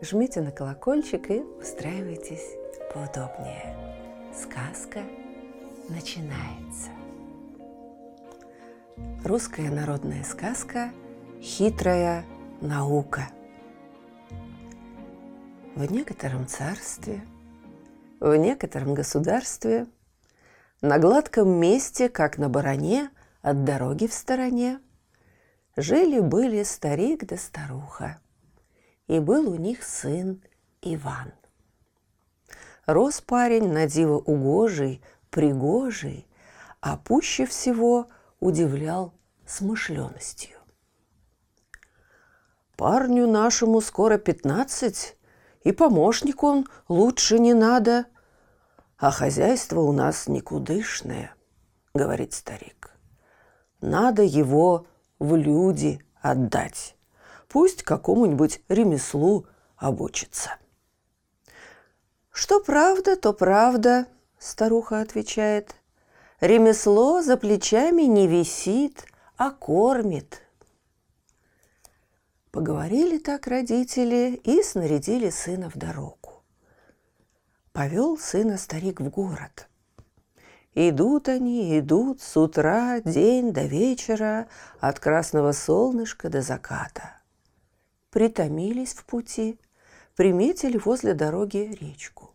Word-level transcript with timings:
жмите 0.00 0.40
на 0.40 0.50
колокольчик 0.50 1.30
и 1.30 1.40
устраивайтесь 1.60 2.56
поудобнее. 2.92 3.76
Сказка 4.34 5.00
начинается. 5.88 6.90
Русская 9.24 9.70
народная 9.70 10.24
сказка 10.24 10.90
«Хитрая 11.40 12.24
наука». 12.60 13.28
В 15.74 15.90
некотором 15.90 16.46
царстве, 16.46 17.20
в 18.20 18.36
некотором 18.36 18.94
государстве, 18.94 19.86
на 20.80 20.98
гладком 20.98 21.48
месте, 21.48 22.08
как 22.08 22.38
на 22.38 22.48
бароне, 22.48 23.10
от 23.42 23.64
дороги 23.64 24.06
в 24.06 24.12
стороне, 24.12 24.80
жили-были 25.76 26.62
старик 26.62 27.26
да 27.26 27.36
старуха, 27.36 28.20
и 29.06 29.18
был 29.18 29.50
у 29.50 29.56
них 29.56 29.82
сын 29.82 30.42
Иван. 30.82 31.32
Рос 32.86 33.20
парень 33.20 33.72
на 33.72 33.86
диво 33.86 34.18
угожий, 34.18 35.02
пригожий, 35.30 36.26
а 36.80 36.96
пуще 36.96 37.46
всего– 37.46 38.08
удивлял 38.44 39.14
смышленностью. 39.46 40.58
«Парню 42.76 43.26
нашему 43.26 43.80
скоро 43.80 44.18
пятнадцать, 44.18 45.16
и 45.62 45.72
помощник 45.72 46.42
он 46.42 46.66
лучше 46.88 47.38
не 47.38 47.54
надо, 47.54 48.04
а 48.98 49.10
хозяйство 49.10 49.80
у 49.80 49.92
нас 49.92 50.28
никудышное»,— 50.28 51.34
говорит 51.94 52.34
старик. 52.34 52.90
«Надо 53.80 54.22
его 54.22 54.86
в 55.18 55.36
люди 55.36 56.04
отдать, 56.20 56.96
пусть 57.54 57.84
какому-нибудь 57.84 58.60
ремеслу 58.68 59.46
обучится». 59.76 60.56
«Что 62.32 62.58
правда, 62.58 63.14
то 63.14 63.32
правда»,— 63.32 64.08
старуха 64.40 65.00
отвечает. 65.00 65.76
Ремесло 66.40 67.22
за 67.22 67.36
плечами 67.36 68.02
не 68.02 68.26
висит, 68.26 69.06
а 69.36 69.52
кормит. 69.52 70.42
Поговорили 72.50 73.18
так 73.18 73.46
родители 73.46 74.40
и 74.42 74.60
снарядили 74.64 75.30
сына 75.30 75.70
в 75.70 75.76
дорогу. 75.76 76.42
Повел 77.72 78.18
сына 78.18 78.58
старик 78.58 79.00
в 79.00 79.08
город. 79.10 79.68
Идут 80.74 81.28
они, 81.28 81.78
идут 81.78 82.20
с 82.20 82.36
утра, 82.36 83.00
день 83.00 83.52
до 83.52 83.62
вечера, 83.62 84.48
от 84.80 84.98
красного 84.98 85.52
солнышка 85.52 86.28
до 86.28 86.42
заката. 86.42 87.23
Притомились 88.14 88.94
в 88.94 89.04
пути, 89.06 89.58
приметили 90.14 90.78
возле 90.78 91.14
дороги 91.14 91.76
речку. 91.80 92.30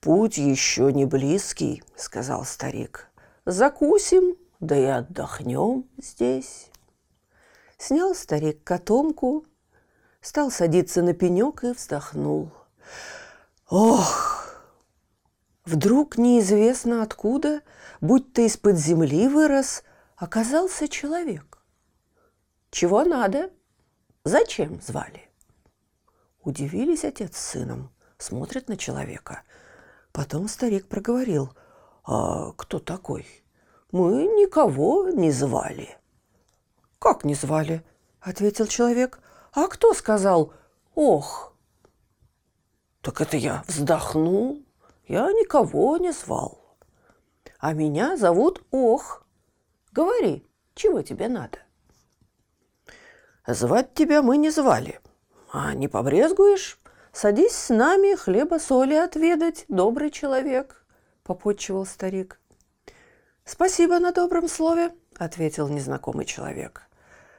«Путь 0.00 0.38
еще 0.38 0.94
не 0.94 1.04
близкий»,— 1.04 1.82
сказал 1.94 2.46
старик. 2.46 3.10
«Закусим, 3.44 4.38
да 4.60 4.78
и 4.78 4.84
отдохнем 4.84 5.84
здесь». 5.98 6.70
Снял 7.76 8.14
старик 8.14 8.64
котомку, 8.64 9.44
стал 10.22 10.50
садиться 10.50 11.02
на 11.02 11.12
пенек 11.12 11.64
и 11.64 11.72
вздохнул. 11.72 12.50
«Ох!» 13.68 14.54
Вдруг 15.66 16.16
неизвестно 16.16 17.02
откуда, 17.02 17.60
будь 18.00 18.32
то 18.32 18.40
из-под 18.40 18.78
земли 18.78 19.28
вырос, 19.28 19.82
оказался 20.16 20.88
человек. 20.88 21.62
«Чего 22.70 23.04
надо? 23.04 23.50
Зачем 24.24 24.80
звали?» 24.80 25.28
Удивились 26.42 27.04
отец 27.04 27.36
с 27.36 27.50
сыном, 27.50 27.90
смотрят 28.18 28.68
на 28.68 28.76
человека– 28.76 29.42
Потом 30.18 30.48
старик 30.48 30.88
проговорил. 30.88 31.50
«А 32.04 32.52
кто 32.56 32.80
такой? 32.80 33.24
Мы 33.92 34.24
никого 34.24 35.10
не 35.10 35.30
звали». 35.30 35.96
«Как 36.98 37.24
не 37.24 37.34
звали?»– 37.34 37.84
ответил 38.20 38.66
человек. 38.66 39.20
«А 39.52 39.68
кто 39.68 39.94
сказал 39.94 40.52
«ох»?» 40.96 41.54
«Так 43.00 43.20
это 43.20 43.36
я 43.36 43.62
вздохнул. 43.68 44.64
Я 45.06 45.30
никого 45.32 45.96
не 45.98 46.12
звал. 46.12 46.76
А 47.60 47.72
меня 47.72 48.16
зовут 48.16 48.64
Ох. 48.72 49.24
Говори, 49.92 50.44
чего 50.74 51.02
тебе 51.02 51.28
надо?» 51.28 51.58
«Звать 53.48 53.94
тебя 53.94 54.20
мы 54.20 54.36
не 54.36 54.50
звали. 54.50 55.00
А 55.50 55.72
не 55.72 55.88
побрезгуешь? 55.88 56.78
Садись 57.12 57.52
с 57.52 57.70
нами 57.70 58.14
хлеба-соли 58.14 58.92
отведать, 58.92 59.64
добрый 59.68 60.10
человек,— 60.10 60.84
попотчевал 61.22 61.86
старик. 61.86 62.38
«Спасибо 63.46 64.00
на 64.00 64.12
добром 64.12 64.48
слове»,— 64.48 64.94
ответил 65.18 65.68
незнакомый 65.68 66.26
человек. 66.26 66.82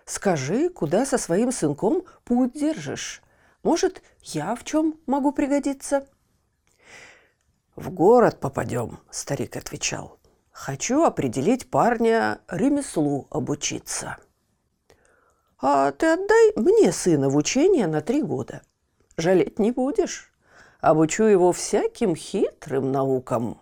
«Скажи, 0.05 0.69
куда 0.69 1.05
со 1.05 1.19
своим 1.19 1.51
сынком 1.51 2.01
путь 2.23 2.53
держишь? 2.53 3.21
Может, 3.61 4.01
я 4.23 4.55
в 4.55 4.63
чем 4.63 4.95
могу 5.05 5.31
пригодиться?» 5.31 6.07
«В 7.75 7.91
город 7.91 8.39
попадем»,— 8.39 8.97
старик 9.11 9.55
отвечал. 9.55 10.17
«Хочу 10.51 11.03
определить 11.03 11.69
парня 11.69 12.41
ремеслу 12.47 13.27
обучиться». 13.29 14.17
«А 15.61 15.91
ты 15.91 16.07
отдай 16.07 16.53
мне 16.55 16.91
сына 16.91 17.29
в 17.29 17.35
учение 17.35 17.87
на 17.87 18.01
три 18.01 18.21
года 18.21 18.61
жалеть 19.19 19.59
не 19.59 19.71
будешь. 19.71 20.31
Обучу 20.81 21.23
его 21.25 21.51
всяким 21.51 22.15
хитрым 22.15 22.91
наукам. 22.91 23.61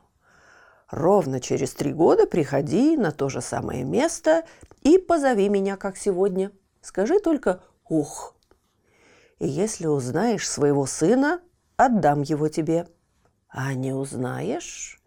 Ровно 0.89 1.41
через 1.41 1.73
три 1.73 1.91
года 1.91 2.27
приходи 2.27 2.95
на 2.95 3.11
то 3.11 3.27
же 3.27 3.41
самое 3.41 3.83
место 3.83 4.45
и 4.83 4.97
позови 4.97 5.49
меня, 5.49 5.75
как 5.75 5.97
сегодня. 5.97 6.51
Скажи 6.81 7.19
только 7.19 7.61
«ух». 7.89 8.35
И 9.39 9.47
если 9.47 9.87
узнаешь 9.87 10.49
своего 10.49 10.85
сына, 10.85 11.41
отдам 11.75 12.21
его 12.21 12.47
тебе. 12.47 12.87
А 13.49 13.73
не 13.73 13.93
узнаешь, 13.93 15.01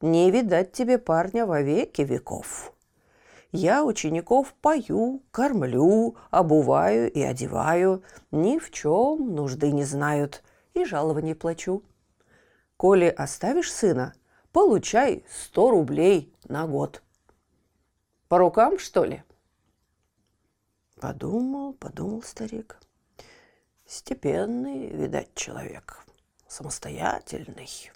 не 0.00 0.30
видать 0.30 0.72
тебе 0.72 0.98
парня 0.98 1.46
во 1.46 1.60
веки 1.60 2.02
веков. 2.02 2.72
Я 3.52 3.84
учеников 3.84 4.54
пою, 4.60 5.22
кормлю, 5.32 6.16
обуваю 6.30 7.10
и 7.10 7.20
одеваю, 7.20 8.04
ни 8.30 8.58
в 8.58 8.70
чем 8.70 9.34
нужды 9.34 9.72
не 9.72 9.84
знают 9.84 10.44
и 10.72 10.84
жалований 10.84 11.34
плачу. 11.34 11.82
Коли 12.76 13.06
оставишь 13.06 13.72
сына, 13.72 14.14
получай 14.52 15.24
сто 15.28 15.70
рублей 15.70 16.32
на 16.44 16.68
год. 16.68 17.02
По 18.28 18.38
рукам, 18.38 18.78
что 18.78 19.04
ли? 19.04 19.24
Подумал, 21.00 21.72
подумал 21.72 22.22
старик. 22.22 22.78
Степенный, 23.84 24.90
видать, 24.90 25.34
человек, 25.34 26.06
самостоятельный. 26.46 27.90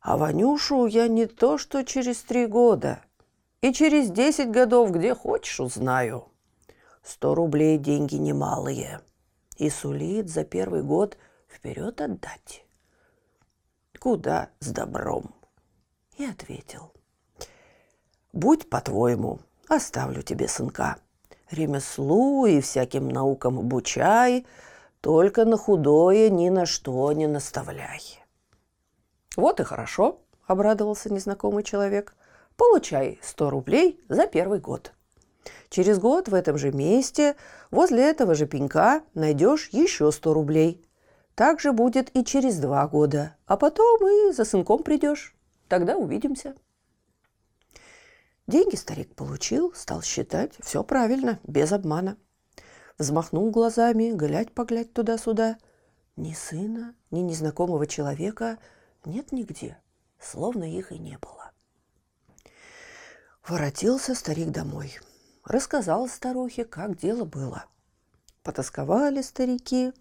А 0.00 0.16
Ванюшу 0.16 0.86
я 0.86 1.06
не 1.06 1.26
то 1.26 1.58
что 1.58 1.84
через 1.84 2.22
три 2.22 2.46
года– 2.46 3.04
и 3.62 3.72
через 3.72 4.10
десять 4.10 4.50
годов 4.50 4.90
где 4.90 5.14
хочешь 5.14 5.60
узнаю. 5.60 6.28
Сто 7.02 7.34
рублей 7.34 7.78
деньги 7.78 8.16
немалые. 8.16 9.00
И 9.56 9.70
сулит 9.70 10.28
за 10.28 10.44
первый 10.44 10.82
год 10.82 11.16
вперед 11.48 12.00
отдать. 12.00 12.64
Куда 13.98 14.50
с 14.58 14.70
добром? 14.70 15.34
И 16.18 16.24
ответил. 16.24 16.92
Будь 18.32 18.68
по-твоему, 18.68 19.40
оставлю 19.68 20.22
тебе 20.22 20.48
сынка. 20.48 20.96
Ремеслу 21.50 22.46
и 22.46 22.60
всяким 22.60 23.08
наукам 23.08 23.58
обучай, 23.58 24.46
только 25.00 25.44
на 25.44 25.56
худое 25.56 26.30
ни 26.30 26.48
на 26.48 26.66
что 26.66 27.12
не 27.12 27.26
наставляй. 27.26 28.24
Вот 29.36 29.60
и 29.60 29.64
хорошо, 29.64 30.20
обрадовался 30.46 31.12
незнакомый 31.12 31.62
человек. 31.62 32.14
Получай 32.56 33.18
100 33.22 33.50
рублей 33.50 34.00
за 34.08 34.26
первый 34.26 34.60
год. 34.60 34.92
Через 35.68 35.98
год 35.98 36.28
в 36.28 36.34
этом 36.34 36.58
же 36.58 36.70
месте, 36.70 37.36
возле 37.70 38.02
этого 38.02 38.34
же 38.34 38.46
пенька, 38.46 39.02
найдешь 39.14 39.68
еще 39.72 40.12
100 40.12 40.34
рублей. 40.34 40.84
Так 41.34 41.60
же 41.60 41.72
будет 41.72 42.14
и 42.14 42.24
через 42.24 42.58
два 42.58 42.86
года, 42.86 43.36
а 43.46 43.56
потом 43.56 44.06
и 44.06 44.32
за 44.32 44.44
сынком 44.44 44.82
придешь. 44.82 45.34
Тогда 45.68 45.96
увидимся. 45.96 46.54
Деньги 48.46 48.74
старик 48.74 49.14
получил, 49.14 49.72
стал 49.74 50.02
считать. 50.02 50.52
Все 50.60 50.84
правильно, 50.84 51.38
без 51.44 51.72
обмана. 51.72 52.18
Взмахнул 52.98 53.50
глазами, 53.50 54.12
глядь-поглядь 54.12 54.92
туда-сюда. 54.92 55.56
Ни 56.16 56.34
сына, 56.34 56.94
ни 57.10 57.20
незнакомого 57.20 57.86
человека 57.86 58.58
нет 59.06 59.32
нигде, 59.32 59.78
словно 60.20 60.64
их 60.64 60.92
и 60.92 60.98
не 60.98 61.16
было. 61.16 61.51
Воротился 63.46 64.14
старик 64.14 64.50
домой. 64.50 65.00
Рассказал 65.44 66.08
старухе, 66.08 66.64
как 66.64 66.96
дело 66.96 67.24
было. 67.24 67.64
Потасковали 68.44 69.20
старики, 69.20 69.92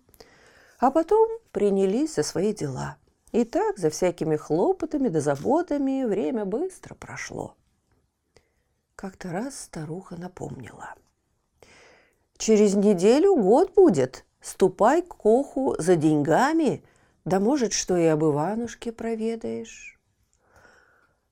а 0.78 0.92
потом 0.92 1.28
принялись 1.52 2.16
за 2.16 2.24
свои 2.24 2.54
дела. 2.54 2.98
И 3.32 3.44
так 3.44 3.80
за 3.80 3.90
всякими 3.90 4.36
хлопотами 4.36 5.08
да 5.08 5.22
заботами 5.22 6.04
время 6.04 6.46
быстро 6.46 6.94
прошло. 6.94 7.56
Как-то 8.96 9.32
раз 9.32 9.60
старуха 9.60 10.18
напомнила. 10.18 10.94
«Через 12.38 12.76
неделю 12.76 13.36
год 13.36 13.74
будет. 13.74 14.26
Ступай 14.42 15.02
к 15.02 15.16
Коху 15.16 15.76
за 15.80 15.96
деньгами, 15.96 16.84
да 17.26 17.40
может, 17.40 17.74
что 17.74 17.98
и 17.98 18.06
об 18.06 18.24
Иванушке 18.24 18.92
проведаешь». 18.92 19.91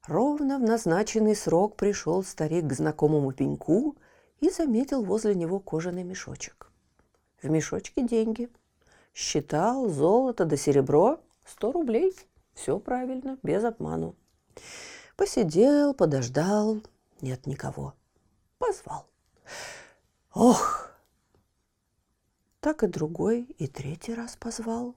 Ровно 0.10 0.58
в 0.58 0.64
назначенный 0.64 1.36
срок 1.36 1.76
пришел 1.76 2.24
старик 2.24 2.66
к 2.66 2.74
знакомому 2.74 3.32
пеньку 3.32 3.96
и 4.40 4.50
заметил 4.50 5.04
возле 5.04 5.36
него 5.36 5.60
кожаный 5.60 6.04
мешочек. 6.04 6.72
В 7.44 7.50
мешочке 7.52 8.02
деньги. 8.02 8.50
Считал 9.14 9.88
золото 9.88 10.46
да 10.46 10.58
серебро 10.58 11.20
сто 11.46 11.72
рублей. 11.72 12.16
Все 12.56 12.80
правильно, 12.80 13.38
без 13.44 13.64
обману. 13.64 14.16
Посидел, 15.16 15.94
подождал, 15.94 16.82
нет 17.22 17.46
никого. 17.46 17.94
Позвал. 18.58 19.06
Ох! 20.34 20.90
Так 22.62 22.82
и 22.82 22.88
другой, 22.88 23.44
и 23.60 23.68
третий 23.68 24.16
раз 24.16 24.36
позвал. 24.38 24.96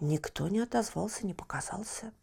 Никто 0.00 0.48
не 0.48 0.60
отозвался, 0.60 1.26
не 1.26 1.34
показался. 1.34 2.14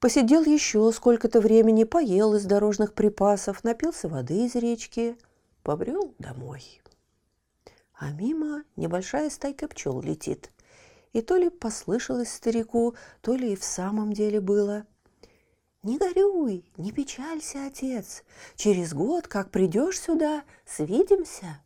Посидел 0.00 0.44
еще 0.44 0.90
сколько-то 0.92 1.40
времени, 1.40 1.84
поел 1.84 2.34
из 2.34 2.44
дорожных 2.44 2.94
припасов, 2.94 3.64
напился 3.64 4.08
воды 4.08 4.46
из 4.46 4.54
речки, 4.54 5.16
побрел 5.62 6.14
домой. 6.18 6.80
А 7.94 8.10
мимо 8.10 8.64
небольшая 8.76 9.28
стайка 9.30 9.66
пчел 9.68 10.00
летит. 10.00 10.52
И 11.12 11.22
то 11.22 11.36
ли 11.36 11.50
послышалось 11.50 12.32
старику, 12.32 12.94
то 13.22 13.34
ли 13.34 13.52
и 13.54 13.56
в 13.56 13.64
самом 13.64 14.12
деле 14.12 14.40
было– 14.40 14.86
не 15.84 15.96
горюй, 15.96 16.64
не 16.76 16.90
печалься, 16.90 17.66
отец. 17.66 18.24
Через 18.56 18.92
год, 18.92 19.28
как 19.28 19.50
придешь 19.50 20.00
сюда, 20.00 20.42
свидимся. 20.66 21.62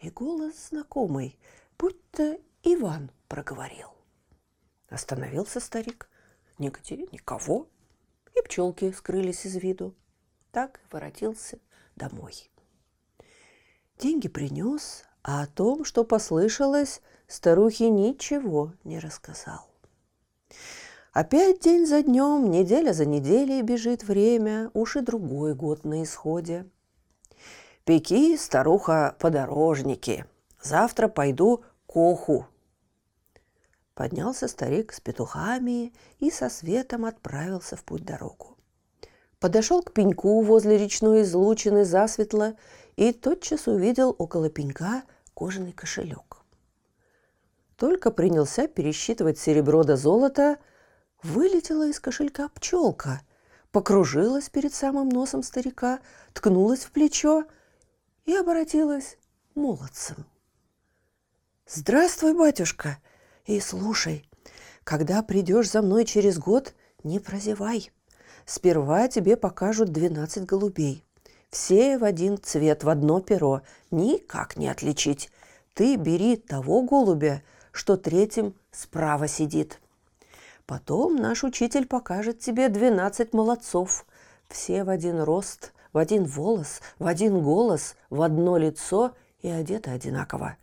И 0.00 0.08
голос 0.08 0.68
знакомый, 0.70 1.38
будто 1.78 2.38
Иван 2.62 3.10
проговорил. 3.26 3.88
Остановился 4.88 5.58
старик. 5.58 6.08
Нигде 6.62 7.08
никого. 7.10 7.66
И 8.36 8.42
пчелки 8.42 8.92
скрылись 8.92 9.46
из 9.46 9.56
виду. 9.56 9.96
Так 10.52 10.78
воротился 10.92 11.58
домой. 11.96 12.52
Деньги 13.98 14.28
принес, 14.28 15.02
а 15.24 15.42
о 15.42 15.48
том, 15.48 15.84
что 15.84 16.04
послышалось, 16.04 17.02
старухе 17.26 17.90
ничего 17.90 18.74
не 18.84 19.00
рассказал. 19.00 19.68
Опять 21.12 21.62
день 21.62 21.84
за 21.84 22.04
днем, 22.04 22.48
неделя 22.48 22.92
за 22.92 23.06
неделей 23.06 23.60
бежит 23.62 24.04
время, 24.04 24.70
уж 24.72 24.94
и 24.94 25.00
другой 25.00 25.56
год 25.56 25.84
на 25.84 26.04
исходе. 26.04 26.70
Пеки, 27.84 28.36
старуха, 28.36 29.16
подорожники. 29.18 30.26
Завтра 30.62 31.08
пойду 31.08 31.64
к 31.88 31.96
оху. 31.96 32.46
Поднялся 34.02 34.48
старик 34.48 34.92
с 34.92 34.98
петухами 34.98 35.92
и 36.18 36.32
со 36.32 36.48
светом 36.48 37.04
отправился 37.04 37.76
в 37.76 37.84
путь 37.84 38.04
дорогу. 38.04 38.56
Подошел 39.38 39.80
к 39.80 39.92
пеньку 39.92 40.42
возле 40.42 40.76
речной 40.76 41.22
излучины 41.22 41.84
засветло 41.84 42.56
и 42.96 43.12
тотчас 43.12 43.68
увидел 43.68 44.12
около 44.18 44.50
пенька 44.50 45.04
кожаный 45.34 45.70
кошелек. 45.70 46.38
Только 47.76 48.10
принялся 48.10 48.66
пересчитывать 48.66 49.38
серебро 49.38 49.84
до 49.84 49.96
золота– 49.96 50.56
Вылетела 51.22 51.86
из 51.86 52.00
кошелька 52.00 52.48
пчелка, 52.48 53.22
покружилась 53.70 54.48
перед 54.48 54.74
самым 54.74 55.10
носом 55.10 55.44
старика, 55.44 56.00
ткнулась 56.32 56.84
в 56.84 56.90
плечо 56.90 57.44
и 58.24 58.34
обратилась 58.34 59.16
молодцем. 59.54 60.26
«Здравствуй, 61.68 62.34
батюшка! 62.34 62.98
И 63.46 63.58
слушай, 63.60 64.24
когда 64.84 65.22
придешь 65.22 65.70
за 65.70 65.82
мной 65.82 66.04
через 66.04 66.38
год, 66.38 66.74
не 67.02 67.18
прозевай. 67.18 67.90
Сперва 68.44 69.08
тебе 69.08 69.36
покажут 69.36 69.90
двенадцать 69.90 70.44
голубей. 70.44 71.04
Все 71.50 71.98
в 71.98 72.04
один 72.04 72.38
цвет, 72.42 72.84
в 72.84 72.88
одно 72.88 73.20
перо. 73.20 73.62
Никак 73.90 74.56
не 74.56 74.68
отличить. 74.68 75.30
Ты 75.74 75.96
бери 75.96 76.36
того 76.36 76.82
голубя, 76.82 77.42
что 77.72 77.96
третьим 77.96 78.54
справа 78.70 79.28
сидит. 79.28 79.80
Потом 80.66 81.16
наш 81.16 81.44
учитель 81.44 81.86
покажет 81.86 82.38
тебе 82.38 82.68
двенадцать 82.68 83.32
молодцов. 83.32 84.06
Все 84.48 84.84
в 84.84 84.90
один 84.90 85.20
рост, 85.20 85.72
в 85.92 85.98
один 85.98 86.24
волос, 86.24 86.80
в 86.98 87.06
один 87.06 87.42
голос, 87.42 87.96
в 88.10 88.22
одно 88.22 88.56
лицо 88.56 89.14
и 89.40 89.48
одеты 89.48 89.90
одинаково. 89.90 90.56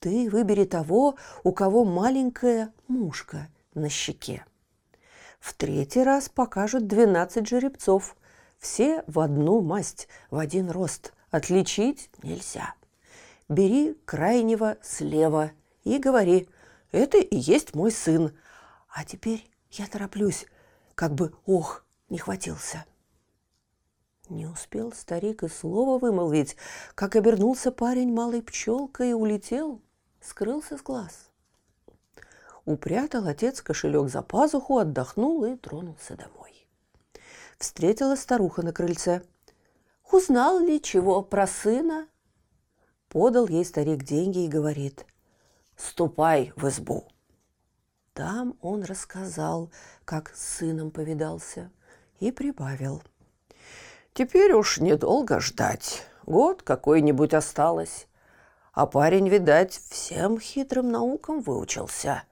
Ты 0.00 0.30
выбери 0.30 0.64
того, 0.64 1.16
у 1.42 1.52
кого 1.52 1.84
маленькая 1.84 2.72
мушка 2.86 3.48
на 3.74 3.88
щеке. 3.88 4.44
В 5.40 5.54
третий 5.54 6.02
раз 6.02 6.28
покажут 6.28 6.86
двенадцать 6.86 7.48
жеребцов. 7.48 8.16
Все 8.58 9.02
в 9.06 9.20
одну 9.20 9.60
масть, 9.60 10.08
в 10.30 10.38
один 10.38 10.70
рост. 10.70 11.12
Отличить 11.30 12.10
нельзя. 12.22 12.74
Бери 13.48 13.98
крайнего 14.04 14.76
слева 14.82 15.52
и 15.84 15.98
говори, 15.98 16.48
это 16.92 17.18
и 17.18 17.36
есть 17.36 17.74
мой 17.74 17.90
сын, 17.90 18.36
а 18.88 19.04
теперь 19.04 19.48
я 19.72 19.86
тороплюсь, 19.86 20.46
как 20.94 21.14
бы 21.14 21.34
ох, 21.46 21.84
не 22.08 22.18
хватился. 22.18 22.84
Не 24.28 24.46
успел 24.46 24.92
старик 24.92 25.42
и 25.42 25.48
слова 25.48 25.98
вымолвить, 25.98 26.56
как 26.94 27.16
обернулся 27.16 27.72
парень 27.72 28.12
малой 28.12 28.42
пчелкой 28.42 29.10
и 29.10 29.14
улетел, 29.14 29.80
скрылся 30.20 30.78
с 30.78 30.82
глаз. 30.82 31.30
Упрятал 32.64 33.26
отец 33.26 33.62
кошелек 33.62 34.08
за 34.08 34.22
пазуху, 34.22 34.78
отдохнул 34.78 35.44
и 35.44 35.56
тронулся 35.56 36.16
домой. 36.16 36.66
Встретила 37.58 38.14
старуха 38.14 38.62
на 38.62 38.72
крыльце. 38.72 39.22
«Узнал 40.10 40.60
ли 40.60 40.80
чего 40.80 41.22
про 41.22 41.46
сына?» 41.46 42.08
Подал 43.08 43.46
ей 43.48 43.64
старик 43.64 44.04
деньги 44.04 44.44
и 44.44 44.48
говорит, 44.48 45.06
«Ступай 45.76 46.52
в 46.56 46.68
избу, 46.68 47.08
там 48.18 48.56
он 48.62 48.82
рассказал, 48.82 49.70
как 50.04 50.32
с 50.34 50.56
сыном 50.56 50.90
повидался, 50.90 51.70
и 52.18 52.32
прибавил. 52.32 53.00
«Теперь 54.12 54.54
уж 54.54 54.80
недолго 54.80 55.38
ждать. 55.38 56.04
Год 56.26 56.64
какой-нибудь 56.64 57.32
осталось. 57.32 58.07
А 58.78 58.86
парень, 58.86 59.28
видать, 59.28 59.80
всем 59.90 60.38
хитрым 60.38 60.92
наукам 60.92 61.40
выучился. 61.40 62.22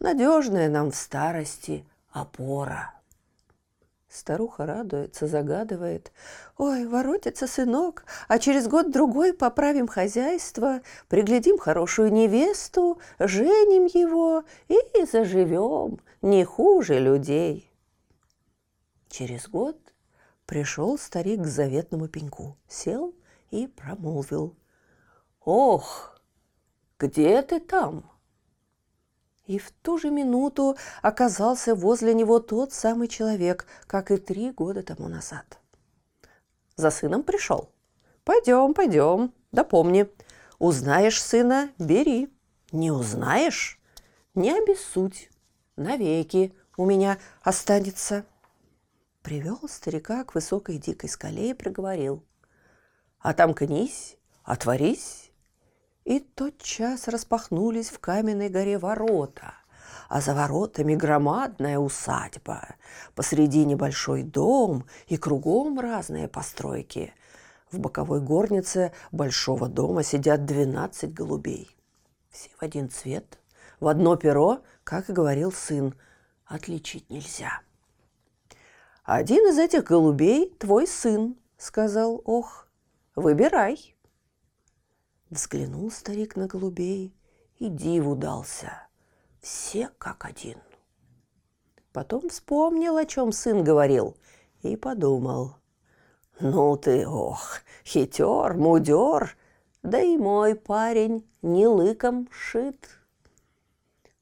Надежная 0.00 0.68
нам 0.68 0.90
в 0.90 0.94
старости 0.94 1.86
опора». 2.10 2.92
Старуха 4.06 4.66
радуется, 4.66 5.26
загадывает. 5.26 6.12
«Ой, 6.58 6.86
воротится 6.86 7.46
сынок, 7.46 8.04
а 8.28 8.38
через 8.38 8.68
год-другой 8.68 9.32
поправим 9.32 9.88
хозяйство, 9.88 10.82
приглядим 11.08 11.56
хорошую 11.56 12.12
невесту, 12.12 13.00
женим 13.18 13.86
его 13.86 14.44
и 14.68 15.06
заживем, 15.10 16.00
не 16.20 16.44
хуже 16.44 16.98
людей». 16.98 17.72
Через 19.08 19.48
год 19.48 19.78
пришел 20.44 20.98
старик 20.98 21.40
к 21.40 21.46
заветному 21.46 22.08
пеньку, 22.08 22.58
сел 22.68 23.14
и 23.50 23.66
промолвил. 23.66 24.54
«Ох, 25.44 26.20
где 26.98 27.42
ты 27.42 27.58
там?» 27.58 28.10
И 29.46 29.58
в 29.58 29.72
ту 29.82 29.98
же 29.98 30.10
минуту 30.10 30.76
оказался 31.02 31.74
возле 31.74 32.14
него 32.14 32.38
тот 32.38 32.72
самый 32.72 33.08
человек, 33.08 33.66
как 33.86 34.10
и 34.10 34.16
три 34.16 34.52
года 34.52 34.82
тому 34.82 35.08
назад. 35.08 35.58
За 36.76 36.90
сыном 36.90 37.24
пришел. 37.24 37.70
«Пойдем, 38.24 38.72
пойдем, 38.72 39.34
да 39.50 39.64
помни, 39.64 40.08
узнаешь 40.58 41.20
сына– 41.20 41.72
бери, 41.78 42.32
не 42.70 42.90
узнаешь 42.90 43.80
Не 44.34 44.56
обессудь, 44.56 45.28
навеки 45.76 46.54
у 46.76 46.86
меня 46.86 47.18
останется. 47.42 48.24
Привел 49.22 49.60
старика 49.68 50.24
к 50.24 50.34
высокой 50.34 50.78
дикой 50.78 51.10
скале 51.10 51.50
и 51.50 51.54
проговорил. 51.54 52.24
Отомкнись, 53.18 54.16
отворись. 54.42 55.21
И 56.04 56.18
тотчас 56.18 57.06
распахнулись 57.08 57.90
в 57.90 57.98
каменной 58.00 58.48
горе 58.48 58.78
ворота, 58.78 59.54
а 60.08 60.20
за 60.20 60.34
воротами 60.34 60.94
громадная 60.94 61.78
усадьба, 61.78 62.74
посреди 63.14 63.64
небольшой 63.64 64.24
дом 64.24 64.84
и 65.06 65.16
кругом 65.16 65.78
разные 65.78 66.28
постройки. 66.28 67.14
В 67.70 67.78
боковой 67.78 68.20
горнице 68.20 68.92
большого 69.12 69.68
дома 69.68 70.02
сидят 70.02 70.44
двенадцать 70.44 71.14
голубей. 71.14 71.74
Все 72.30 72.50
в 72.56 72.62
один 72.62 72.90
цвет, 72.90 73.38
в 73.78 73.86
одно 73.86 74.16
перо, 74.16 74.60
как 74.84 75.08
и 75.08 75.12
говорил 75.12 75.52
сын, 75.52 75.94
отличить 76.46 77.08
нельзя. 77.10 77.60
«Один 79.04 79.48
из 79.48 79.58
этих 79.58 79.84
голубей– 79.84 80.50
твой 80.58 80.86
сын»,– 80.86 81.36
сказал 81.58 82.20
Ох. 82.24 82.68
«Выбирай». 83.16 83.91
Взглянул 85.32 85.90
старик 85.90 86.36
на 86.36 86.46
голубей 86.46 87.16
и 87.58 87.70
диву 87.70 88.14
дался. 88.14 88.86
Все 89.40 89.88
как 89.96 90.26
один. 90.26 90.58
Потом 91.94 92.28
вспомнил, 92.28 92.98
о 92.98 93.06
чем 93.06 93.32
сын 93.32 93.64
говорил, 93.64 94.14
и 94.60 94.76
подумал. 94.76 95.56
«Ну 96.38 96.76
ты, 96.76 97.08
ох, 97.08 97.60
хитер, 97.82 98.52
мудер, 98.58 99.34
да 99.82 100.02
и 100.02 100.18
мой 100.18 100.54
парень 100.54 101.26
не 101.40 101.66
лыком 101.66 102.28
шит». 102.30 102.90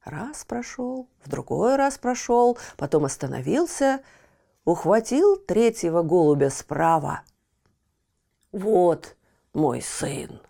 Раз 0.05 0.45
прошел, 0.45 1.09
в 1.25 1.29
другой 1.29 1.75
раз 1.75 1.99
прошел, 1.99 2.57
потом 2.77 3.05
остановился, 3.07 4.01
ухватил 4.65 5.39
третьего 5.39 6.03
голубя 6.03 6.51
справа. 6.51 7.23
«Вот 8.53 9.17
мой 9.53 9.83
сын!» 9.83 10.41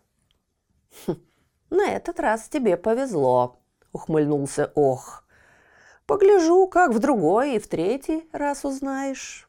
«На 1.71 1.90
этот 1.90 2.21
раз 2.21 2.49
тебе 2.49 2.76
повезло»,— 2.76 3.61
ухмыльнулся 3.92 4.73
Ох. 4.75 5.25
«Погляжу, 6.07 6.66
как 6.66 6.92
в 6.92 6.99
другой 6.99 7.57
и 7.57 7.59
в 7.59 7.69
третий 7.69 8.28
раз 8.33 8.64
узнаешь». 8.64 9.49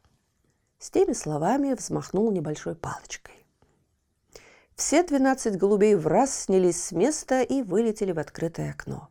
С 0.78 0.90
теми 0.90 1.14
словами 1.14 1.74
взмахнул 1.74 2.32
небольшой 2.32 2.76
палочкой. 2.76 3.46
Все 4.76 5.04
двенадцать 5.04 5.58
голубей 5.58 5.96
в 5.96 6.08
раз 6.08 6.34
снялись 6.44 6.84
с 6.84 6.92
места 6.92 7.42
и 7.44 7.62
вылетели 7.62 8.12
в 8.12 8.20
открытое 8.20 8.72
окно. 8.72 9.10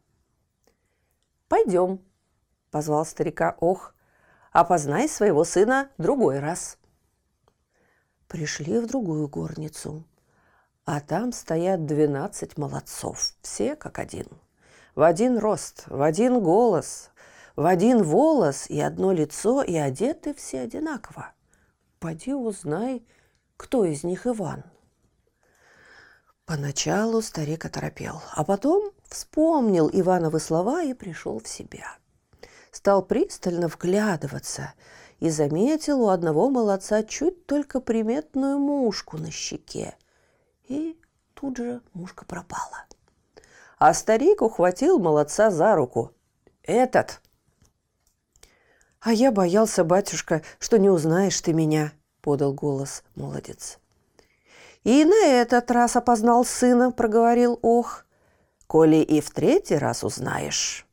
«Пойдем»,— 1.48 2.00
позвал 2.70 3.04
старика 3.04 3.56
Ох,— 3.60 3.94
«опознай 4.52 5.08
своего 5.08 5.44
сына 5.44 5.90
другой 5.96 6.40
раз». 6.40 6.76
Пришли 8.26 8.78
в 8.78 8.86
другую 8.86 9.28
горницу, 9.28 10.04
а 10.92 10.98
там 10.98 11.30
стоят 11.30 11.86
двенадцать 11.86 12.58
молодцов, 12.58 13.34
все 13.42 13.76
как 13.76 14.00
один. 14.00 14.26
В 14.96 15.02
один 15.02 15.38
рост, 15.38 15.84
в 15.86 16.02
один 16.02 16.40
голос, 16.42 17.10
в 17.54 17.64
один 17.64 18.02
волос 18.02 18.68
и 18.68 18.80
одно 18.80 19.12
лицо, 19.12 19.62
и 19.62 19.76
одеты 19.76 20.34
все 20.34 20.62
одинаково. 20.62 21.32
Поди 22.00 22.34
узнай, 22.34 23.06
кто 23.56 23.84
из 23.84 24.02
них 24.02 24.26
Иван. 24.26 24.64
Поначалу 26.44 27.22
старик 27.22 27.66
оторопел, 27.66 28.20
а 28.34 28.42
потом 28.42 28.90
вспомнил 29.04 29.88
Ивановы 29.92 30.40
слова 30.40 30.82
и 30.82 30.92
пришел 30.92 31.38
в 31.38 31.46
себя. 31.46 31.86
Стал 32.72 33.04
пристально 33.04 33.68
вглядываться 33.68 34.74
и 35.20 35.30
заметил 35.30 36.02
у 36.02 36.08
одного 36.08 36.50
молодца 36.50 37.04
чуть 37.04 37.46
только 37.46 37.78
приметную 37.80 38.58
мушку 38.58 39.18
на 39.18 39.30
щеке. 39.30 39.94
И 40.70 40.96
тут 41.34 41.56
же 41.56 41.82
мушка 41.94 42.24
пропала. 42.24 42.84
А 43.78 43.92
старик 43.92 44.40
ухватил 44.40 45.00
молодца 45.00 45.50
за 45.50 45.74
руку. 45.74 46.12
«Этот!» 46.62 47.20
«А 49.00 49.12
я 49.12 49.32
боялся, 49.32 49.82
батюшка, 49.82 50.42
что 50.60 50.78
не 50.78 50.88
узнаешь 50.88 51.40
ты 51.40 51.52
меня»,— 51.52 51.92
подал 52.20 52.54
голос 52.54 53.02
молодец. 53.16 53.80
«И 54.84 55.04
на 55.04 55.26
этот 55.26 55.72
раз 55.72 55.96
опознал 55.96 56.44
сына»,— 56.44 56.92
проговорил 56.92 57.58
Ох. 57.62 58.04
«Коли 58.68 58.98
и 58.98 59.20
в 59.20 59.30
третий 59.30 59.76
раз 59.76 60.04
узнаешь, 60.04 60.86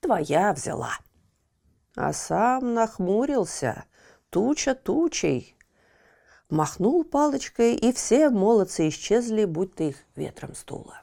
твоя 0.00 0.52
взяла». 0.52 0.98
А 1.96 2.12
сам 2.12 2.74
нахмурился, 2.74 3.84
туча 4.28 4.74
тучей. 4.74 5.56
Махнул 6.52 7.02
палочкой, 7.02 7.74
и 7.76 7.94
все 7.94 8.28
молодцы 8.28 8.90
исчезли, 8.90 9.46
будто 9.46 9.84
их 9.84 9.96
ветром 10.16 10.54
стуло. 10.54 11.00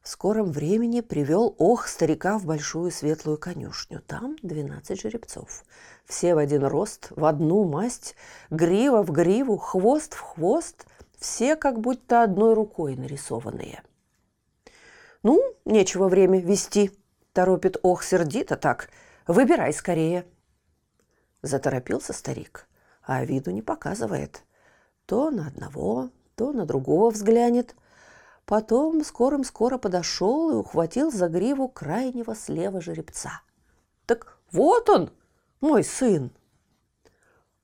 В 0.00 0.08
скором 0.08 0.52
времени 0.52 1.00
привел 1.00 1.56
ох 1.58 1.88
старика 1.88 2.38
в 2.38 2.46
большую 2.46 2.92
светлую 2.92 3.36
конюшню. 3.36 4.00
Там 4.06 4.36
двенадцать 4.42 5.00
жеребцов. 5.00 5.64
Все 6.04 6.36
в 6.36 6.38
один 6.38 6.64
рост, 6.64 7.08
в 7.16 7.24
одну 7.24 7.64
масть, 7.64 8.14
грива 8.48 9.02
в 9.02 9.10
гриву, 9.10 9.56
хвост 9.56 10.14
в 10.14 10.20
хвост, 10.20 10.86
все 11.18 11.56
как 11.56 11.80
будто 11.80 12.22
одной 12.22 12.54
рукой 12.54 12.94
нарисованные. 12.94 13.82
«Ну, 15.24 15.42
нечего 15.64 16.06
время 16.06 16.38
вести»,– 16.38 16.92
торопит 17.32 17.76
ох 17.82 18.04
сердито 18.04 18.56
так. 18.56 18.88
«Выбирай 19.26 19.72
скорее». 19.72 20.26
Заторопился 21.42 22.12
старик, 22.12 22.68
а 23.06 23.24
виду 23.24 23.50
не 23.50 23.62
показывает. 23.62 24.42
То 25.06 25.30
на 25.30 25.46
одного, 25.46 26.10
то 26.34 26.52
на 26.52 26.66
другого 26.66 27.10
взглянет– 27.10 27.74
Потом 28.46 29.02
скорым-скоро 29.02 29.76
подошел 29.76 30.52
и 30.52 30.54
ухватил 30.54 31.10
за 31.10 31.28
гриву 31.28 31.68
крайнего 31.68 32.36
слева 32.36 32.80
жеребца. 32.80 33.42
«Так 34.06 34.38
вот 34.52 34.88
он, 34.88 35.10
мой 35.60 35.82
сын!» 35.82 36.30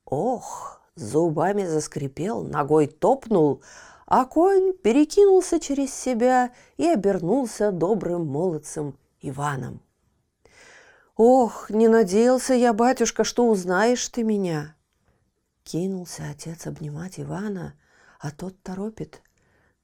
Ох, 0.03 0.81
зубами 0.95 1.65
заскрипел, 1.65 2.43
ногой 2.43 2.87
топнул, 2.87 3.63
а 4.05 4.25
конь 4.25 4.73
перекинулся 4.73 5.57
через 5.57 5.93
себя 5.93 6.51
и 6.75 6.85
обернулся 6.85 7.71
добрым 7.71 8.27
молодцем 8.27 8.97
Иваном. 9.21 9.81
«Ох, 11.15 11.69
не 11.69 11.87
надеялся 11.87 12.55
я, 12.55 12.73
батюшка, 12.73 13.23
что 13.23 13.47
узнаешь 13.47 14.05
ты 14.09 14.23
меня!» 14.23 14.75
Кинулся 15.63 16.29
отец 16.29 16.67
обнимать 16.67 17.19
Ивана, 17.19 17.73
а 18.19 18.31
тот 18.31 18.61
торопит– 18.61 19.21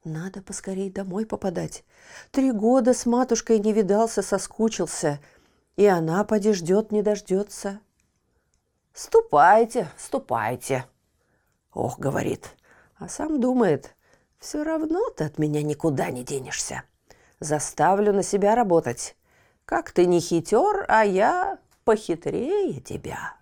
надо 0.04 0.40
поскорей 0.40 0.90
домой 0.90 1.26
попадать. 1.26 1.84
Три 2.30 2.52
года 2.52 2.94
с 2.94 3.04
матушкой 3.04 3.58
не 3.58 3.74
видался, 3.74 4.22
соскучился. 4.22 5.20
И 5.76 5.84
она 5.84 6.24
поди 6.24 6.54
ждет, 6.54 6.90
не 6.90 7.02
дождется. 7.02 7.80
«Ступайте, 8.94 9.88
ступайте!» 9.98 10.86
Ох, 11.72 11.98
говорит, 11.98 12.48
а 12.96 13.08
сам 13.08 13.40
думает, 13.40 13.94
все 14.38 14.64
равно 14.64 15.10
ты 15.10 15.24
от 15.24 15.38
меня 15.38 15.62
никуда 15.62 16.10
не 16.10 16.24
денешься. 16.24 16.82
Заставлю 17.38 18.12
на 18.12 18.22
себя 18.22 18.54
работать. 18.54 19.16
Как 19.64 19.92
ты 19.92 20.06
не 20.06 20.20
хитер, 20.20 20.86
а 20.88 21.04
я 21.04 21.58
похитрее 21.84 22.80
тебя. 22.80 23.34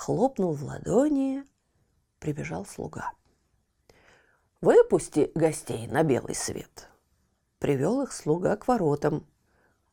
Хлопнул 0.00 0.54
в 0.54 0.64
ладони, 0.64 1.44
прибежал 2.20 2.64
слуга. 2.64 3.12
Выпусти 4.62 5.30
гостей 5.34 5.86
на 5.88 6.04
белый 6.04 6.34
свет. 6.34 6.88
Привел 7.58 8.00
их 8.00 8.14
слуга 8.14 8.56
к 8.56 8.66
воротам. 8.66 9.26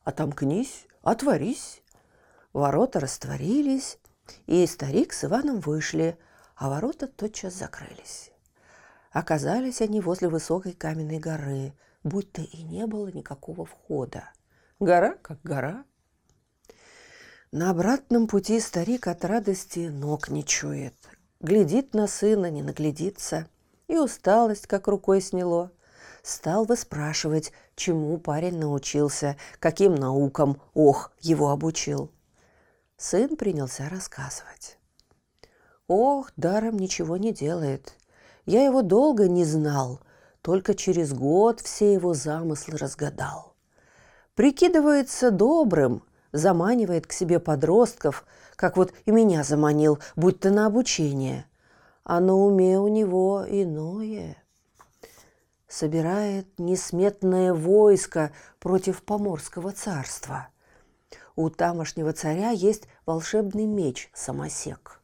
Отомкнись, 0.04 0.86
отворись. 1.02 1.82
Ворота 2.54 3.00
растворились, 3.00 3.98
и 4.46 4.66
старик 4.66 5.12
с 5.12 5.26
Иваном 5.26 5.60
вышли, 5.60 6.18
а 6.56 6.70
ворота 6.70 7.06
тотчас 7.06 7.52
закрылись. 7.52 8.32
Оказались 9.10 9.82
они 9.82 10.00
возле 10.00 10.30
высокой 10.30 10.72
каменной 10.72 11.18
горы, 11.18 11.74
будто 12.02 12.40
и 12.40 12.62
не 12.62 12.86
было 12.86 13.08
никакого 13.08 13.66
входа. 13.66 14.32
Гора 14.80 15.16
как 15.16 15.42
гора. 15.42 15.84
На 17.52 17.70
обратном 17.70 18.26
пути 18.26 18.60
старик 18.60 19.06
от 19.06 19.24
радости 19.24 19.88
ног 19.88 20.28
не 20.28 20.44
чует. 20.44 20.94
Глядит 21.40 21.94
на 21.94 22.06
сына, 22.06 22.50
не 22.50 22.62
наглядится– 22.62 23.46
и 23.88 23.96
усталость 23.96 24.66
как 24.66 24.86
рукой 24.86 25.20
сняло. 25.20 25.72
Стал 26.22 26.64
выспрашивать, 26.64 27.52
чему 27.74 28.18
парень 28.18 28.58
научился, 28.58 29.36
каким 29.58 29.94
наукам 29.94 30.60
ох 30.74 31.10
его 31.20 31.50
обучил. 31.50 32.10
Сын 32.96 33.36
принялся 33.36 33.88
рассказывать. 33.88 34.78
Ох, 35.86 36.32
даром 36.36 36.78
ничего 36.78 37.16
не 37.16 37.32
делает. 37.32 37.94
Я 38.44 38.64
его 38.64 38.82
долго 38.82 39.28
не 39.28 39.44
знал, 39.44 40.00
только 40.42 40.74
через 40.74 41.14
год 41.14 41.60
все 41.60 41.92
его 41.94 42.14
замыслы 42.14 42.76
разгадал. 42.76 43.54
прикидывается 44.34 45.30
добрым, 45.30 46.02
заманивает 46.32 47.06
к 47.06 47.12
себе 47.12 47.40
подростков, 47.40 48.24
как 48.56 48.76
вот 48.76 48.92
и 49.06 49.10
меня 49.10 49.44
заманил, 49.44 49.98
будь 50.16 50.40
то 50.40 50.50
на 50.50 50.66
обучение. 50.66 51.46
А 52.04 52.20
на 52.20 52.34
уме 52.34 52.78
у 52.78 52.88
него 52.88 53.44
иное. 53.46 54.36
Собирает 55.68 56.46
несметное 56.58 57.52
войско 57.52 58.32
против 58.58 59.02
Поморского 59.02 59.72
царства. 59.72 60.48
У 61.36 61.50
тамошнего 61.50 62.12
царя 62.12 62.50
есть 62.50 62.88
волшебный 63.06 63.66
меч 63.66 64.10
Самосек. 64.14 65.00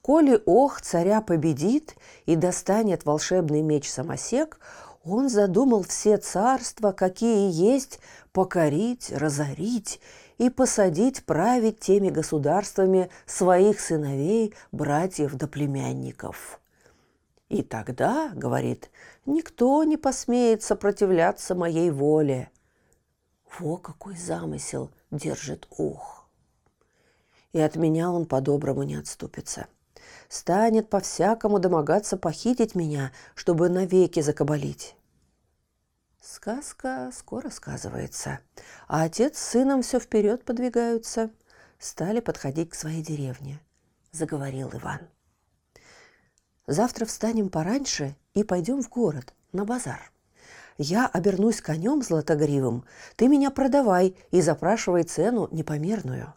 Коли 0.00 0.40
ох 0.46 0.80
царя 0.80 1.20
победит 1.20 1.96
и 2.24 2.34
достанет 2.34 3.04
волшебный 3.04 3.60
меч 3.60 3.90
Самосек, 3.90 4.58
он 5.04 5.28
задумал 5.28 5.84
все 5.84 6.16
царства, 6.16 6.90
какие 6.92 7.50
есть, 7.52 8.00
покорить, 8.32 9.12
разорить 9.12 10.00
и 10.38 10.50
посадить 10.50 11.24
править 11.24 11.80
теми 11.80 12.10
государствами 12.10 13.10
своих 13.24 13.80
сыновей, 13.80 14.54
братьев 14.72 15.34
да 15.34 15.46
племянников. 15.46 16.60
И 17.48 17.62
тогда, 17.62 18.30
говорит, 18.34 18.90
никто 19.24 19.84
не 19.84 19.96
посмеет 19.96 20.62
сопротивляться 20.62 21.54
моей 21.54 21.90
воле. 21.90 22.50
Во 23.58 23.76
какой 23.76 24.16
замысел 24.16 24.90
держит 25.10 25.66
ух! 25.70 26.28
И 27.52 27.60
от 27.60 27.76
меня 27.76 28.10
он 28.10 28.26
по-доброму 28.26 28.82
не 28.82 28.96
отступится. 28.96 29.68
Станет 30.28 30.90
по-всякому 30.90 31.60
домогаться 31.60 32.16
похитить 32.16 32.74
меня, 32.74 33.12
чтобы 33.34 33.68
навеки 33.68 34.20
закабалить. 34.20 34.95
Сказка 36.28 37.12
скоро 37.14 37.50
сказывается, 37.50 38.40
а 38.88 39.04
отец 39.04 39.38
с 39.38 39.50
сыном 39.50 39.82
все 39.82 40.00
вперед 40.00 40.44
подвигаются. 40.44 41.30
Стали 41.78 42.18
подходить 42.18 42.70
к 42.70 42.74
своей 42.74 43.00
деревне. 43.00 43.60
Заговорил 44.10 44.68
Иван. 44.72 45.02
Завтра 46.66 47.04
встанем 47.04 47.48
пораньше 47.48 48.16
и 48.34 48.42
пойдем 48.42 48.82
в 48.82 48.88
город, 48.88 49.34
на 49.52 49.64
базар. 49.64 50.10
Я 50.78 51.06
обернусь 51.06 51.62
конем 51.62 52.02
златогривым, 52.02 52.84
ты 53.14 53.28
меня 53.28 53.52
продавай 53.52 54.16
и 54.32 54.40
запрашивай 54.40 55.04
цену 55.04 55.46
непомерную. 55.52 56.34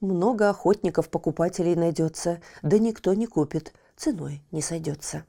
Много 0.00 0.48
охотников-покупателей 0.48 1.74
найдется, 1.74 2.40
да 2.62 2.78
никто 2.78 3.12
не 3.12 3.26
купит, 3.26 3.74
ценой 3.96 4.42
не 4.50 4.62
сойдется. 4.62 5.26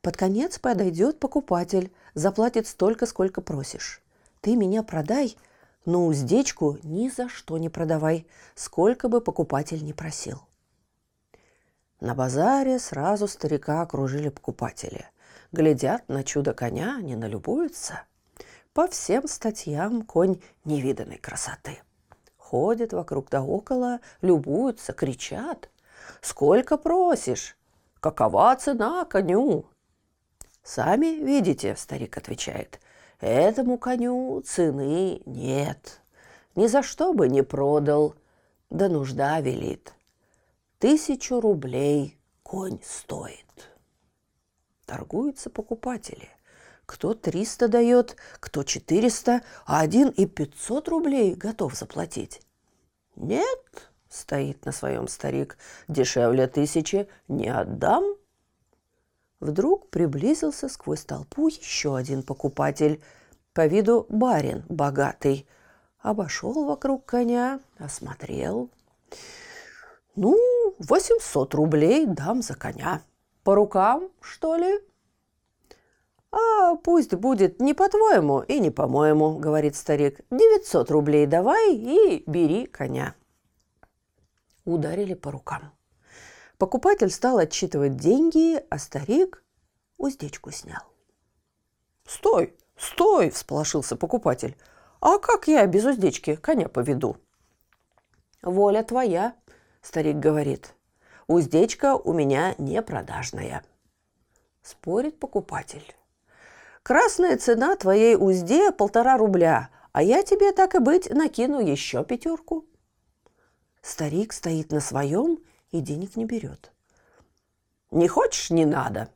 Под 0.00 0.16
конец 0.16 0.58
подойдет 0.58 1.18
покупатель, 1.18 1.92
заплатит 2.18 2.66
столько, 2.66 3.06
сколько 3.06 3.40
просишь. 3.40 4.02
Ты 4.40 4.56
меня 4.56 4.82
продай, 4.82 5.36
но 5.84 6.06
уздечку 6.06 6.78
ни 6.82 7.08
за 7.08 7.28
что 7.28 7.58
не 7.58 7.68
продавай, 7.68 8.26
сколько 8.54 9.08
бы 9.08 9.20
покупатель 9.20 9.84
не 9.84 9.92
просил. 9.92 10.42
На 12.00 12.14
базаре 12.14 12.78
сразу 12.78 13.26
старика 13.26 13.82
окружили 13.82 14.28
покупатели. 14.28 15.06
Глядят 15.50 16.08
на 16.08 16.22
чудо 16.22 16.54
коня, 16.54 17.00
не 17.00 17.16
налюбуются. 17.16 18.02
По 18.72 18.86
всем 18.86 19.26
статьям 19.26 20.02
конь 20.02 20.40
невиданной 20.64 21.18
красоты. 21.18 21.78
Ходят 22.36 22.92
вокруг 22.92 23.30
да 23.30 23.42
около, 23.42 24.00
любуются, 24.22 24.92
кричат. 24.92 25.70
«Сколько 26.20 26.78
просишь? 26.78 27.56
Какова 28.00 28.54
цена 28.56 29.04
коню?» 29.04 29.66
«Сами 30.68 31.06
видите»,— 31.24 31.74
старик 31.78 32.18
отвечает,— 32.18 32.78
«этому 33.20 33.78
коню 33.78 34.42
цены 34.42 35.22
нет. 35.24 36.02
Ни 36.56 36.66
за 36.66 36.82
что 36.82 37.14
бы 37.14 37.26
не 37.26 37.42
продал, 37.42 38.16
да 38.68 38.90
нужда 38.90 39.40
велит. 39.40 39.94
Тысячу 40.78 41.40
рублей 41.40 42.18
конь 42.42 42.80
стоит». 42.84 43.70
Торгуются 44.84 45.48
покупатели. 45.48 46.28
Кто 46.84 47.14
триста 47.14 47.68
дает, 47.68 48.16
кто 48.38 48.62
четыреста, 48.62 49.40
а 49.64 49.80
один 49.80 50.10
и 50.10 50.26
пятьсот 50.26 50.88
рублей 50.88 51.34
готов 51.34 51.76
заплатить. 51.76 52.42
«Нет»,— 53.16 53.90
стоит 54.10 54.66
на 54.66 54.72
своем 54.72 55.08
старик,— 55.08 55.56
«дешевле 55.88 56.46
тысячи 56.46 57.08
не 57.26 57.48
отдам». 57.48 58.18
Вдруг 59.40 59.88
приблизился 59.90 60.68
сквозь 60.68 61.04
толпу 61.04 61.48
еще 61.48 61.96
один 61.96 62.22
покупатель, 62.22 63.00
по 63.52 63.66
виду 63.66 64.06
барин 64.08 64.64
богатый. 64.68 65.46
Обошел 66.00 66.64
вокруг 66.64 67.04
коня, 67.04 67.60
осмотрел. 67.78 68.70
«Ну, 70.16 70.36
восемьсот 70.78 71.54
рублей 71.54 72.06
дам 72.06 72.42
за 72.42 72.54
коня. 72.54 73.02
По 73.44 73.54
рукам, 73.54 74.10
что 74.20 74.56
ли?» 74.56 74.80
«А 76.30 76.74
пусть 76.76 77.14
будет 77.14 77.60
не 77.60 77.74
по-твоему 77.74 78.40
и 78.40 78.58
не 78.58 78.70
по-моему»,— 78.70 79.38
говорит 79.40 79.76
старик. 79.76 80.20
«Девятьсот 80.30 80.90
рублей 80.90 81.26
давай 81.26 81.74
и 81.74 82.22
бери 82.26 82.66
коня». 82.66 83.14
Ударили 84.64 85.14
по 85.14 85.30
рукам. 85.30 85.72
Покупатель 86.58 87.10
стал 87.10 87.38
отчитывать 87.38 87.96
деньги, 87.96 88.60
а 88.68 88.78
старик 88.78 89.44
уздечку 89.96 90.50
снял. 90.50 90.82
«Стой, 92.04 92.56
стой!»– 92.76 93.30
всполошился 93.30 93.94
покупатель. 93.96 94.56
«А 95.00 95.18
как 95.18 95.46
я 95.46 95.64
без 95.66 95.84
уздечки 95.84 96.34
коня 96.34 96.68
поведу?» 96.68 97.16
«Воля 98.42 98.82
твоя»,– 98.82 99.36
старик 99.82 100.16
говорит. 100.16 100.74
«Уздечка 101.28 101.94
у 101.94 102.12
меня 102.12 102.56
не 102.58 102.82
продажная». 102.82 103.64
Спорит 104.62 105.20
покупатель. 105.20 105.94
«Красная 106.82 107.36
цена 107.36 107.76
твоей 107.76 108.16
узде 108.16 108.72
полтора 108.72 109.16
рубля, 109.16 109.70
а 109.92 110.02
я 110.02 110.24
тебе, 110.24 110.50
так 110.52 110.74
и 110.74 110.78
быть, 110.78 111.08
накину 111.10 111.60
еще 111.60 112.04
пятерку». 112.04 112.66
Старик 113.80 114.32
стоит 114.32 114.72
на 114.72 114.80
своем 114.80 115.38
и 115.70 115.80
денег 115.80 116.16
не 116.16 116.24
берет. 116.24 116.72
«Не 117.90 118.08
хочешь– 118.08 118.50
не 118.50 118.66
надо. 118.66 119.10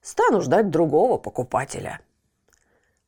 Стану 0.00 0.40
ждать 0.40 0.70
другого 0.70 1.18
покупателя». 1.18 2.00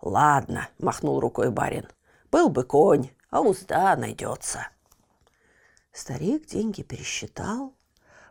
«Ладно»,– 0.00 0.68
махнул 0.78 1.20
рукой 1.20 1.50
барин. 1.50 1.86
«Был 2.30 2.48
бы 2.48 2.64
конь, 2.64 3.10
а 3.30 3.40
узда 3.40 3.96
найдется». 3.96 4.66
Старик 5.92 6.46
деньги 6.46 6.82
пересчитал, 6.82 7.74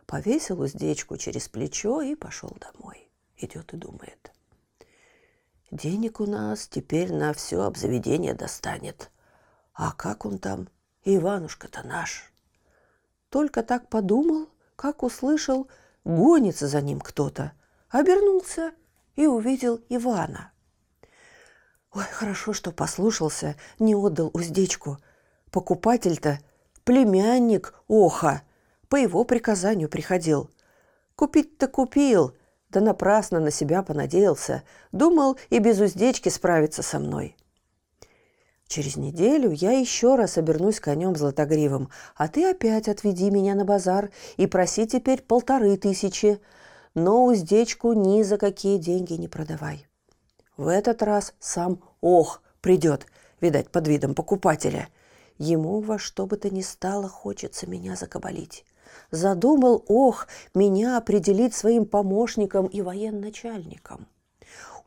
повесил 0.06 0.60
уздечку 0.60 1.16
через 1.16 1.48
плечо 1.48 2.00
и 2.00 2.14
пошел 2.14 2.56
домой. 2.58 3.08
Идет 3.36 3.72
и 3.74 3.76
думает. 3.76 4.32
Денег 5.70 6.18
у 6.20 6.26
нас 6.26 6.66
теперь 6.66 7.12
на 7.12 7.32
все 7.32 7.62
обзаведение 7.62 8.34
достанет. 8.34 9.10
А 9.72 9.92
как 9.92 10.24
он 10.24 10.38
там? 10.38 10.68
Иванушка-то 11.04 11.86
наш. 11.86 12.32
Только 13.28 13.62
так 13.62 13.88
подумал, 13.88 14.48
как 14.80 15.02
услышал, 15.02 15.68
гонится 16.06 16.66
за 16.66 16.80
ним 16.80 17.00
кто-то. 17.00 17.52
Обернулся 17.90 18.72
и 19.14 19.26
увидел 19.26 19.78
Ивана. 19.90 20.52
Ой, 21.92 22.04
хорошо, 22.04 22.54
что 22.54 22.72
послушался, 22.72 23.56
не 23.78 23.94
отдал 23.94 24.30
уздечку. 24.32 24.96
Покупатель-то 25.50 26.38
племянник 26.84 27.74
Оха, 27.88 28.40
по 28.88 28.96
его 28.96 29.24
приказанию 29.24 29.90
приходил. 29.90 30.50
Купить-то 31.14 31.68
купил, 31.68 32.34
да 32.70 32.80
напрасно 32.80 33.38
на 33.38 33.50
себя 33.50 33.82
понадеялся. 33.82 34.62
Думал 34.92 35.36
и 35.50 35.58
без 35.58 35.78
уздечки 35.78 36.30
справиться 36.30 36.82
со 36.82 36.98
мной. 36.98 37.36
Через 38.70 38.94
неделю 38.96 39.50
я 39.50 39.72
еще 39.72 40.14
раз 40.14 40.38
обернусь 40.38 40.78
конем 40.78 41.16
златогривым, 41.16 41.90
а 42.14 42.28
ты 42.28 42.48
опять 42.48 42.86
отведи 42.86 43.28
меня 43.28 43.56
на 43.56 43.64
базар 43.64 44.12
и 44.36 44.46
проси 44.46 44.86
теперь 44.86 45.22
полторы 45.22 45.76
тысячи, 45.76 46.38
но 46.94 47.24
уздечку 47.24 47.94
ни 47.94 48.22
за 48.22 48.38
какие 48.38 48.78
деньги 48.78 49.14
не 49.14 49.26
продавай. 49.26 49.88
В 50.56 50.68
этот 50.68 51.02
раз 51.02 51.34
сам 51.40 51.82
ох 52.00 52.42
придет, 52.60 53.06
видать, 53.40 53.70
под 53.70 53.88
видом 53.88 54.14
покупателя. 54.14 54.88
Ему 55.36 55.80
во 55.80 55.98
что 55.98 56.26
бы 56.26 56.36
то 56.36 56.48
ни 56.48 56.62
стало 56.62 57.08
хочется 57.08 57.68
меня 57.68 57.96
закабалить. 57.96 58.64
Задумал 59.10 59.84
ох 59.88 60.28
меня 60.54 60.96
определить 60.96 61.56
своим 61.56 61.86
помощником 61.86 62.68
и 62.68 62.82
военачальником. 62.82 64.06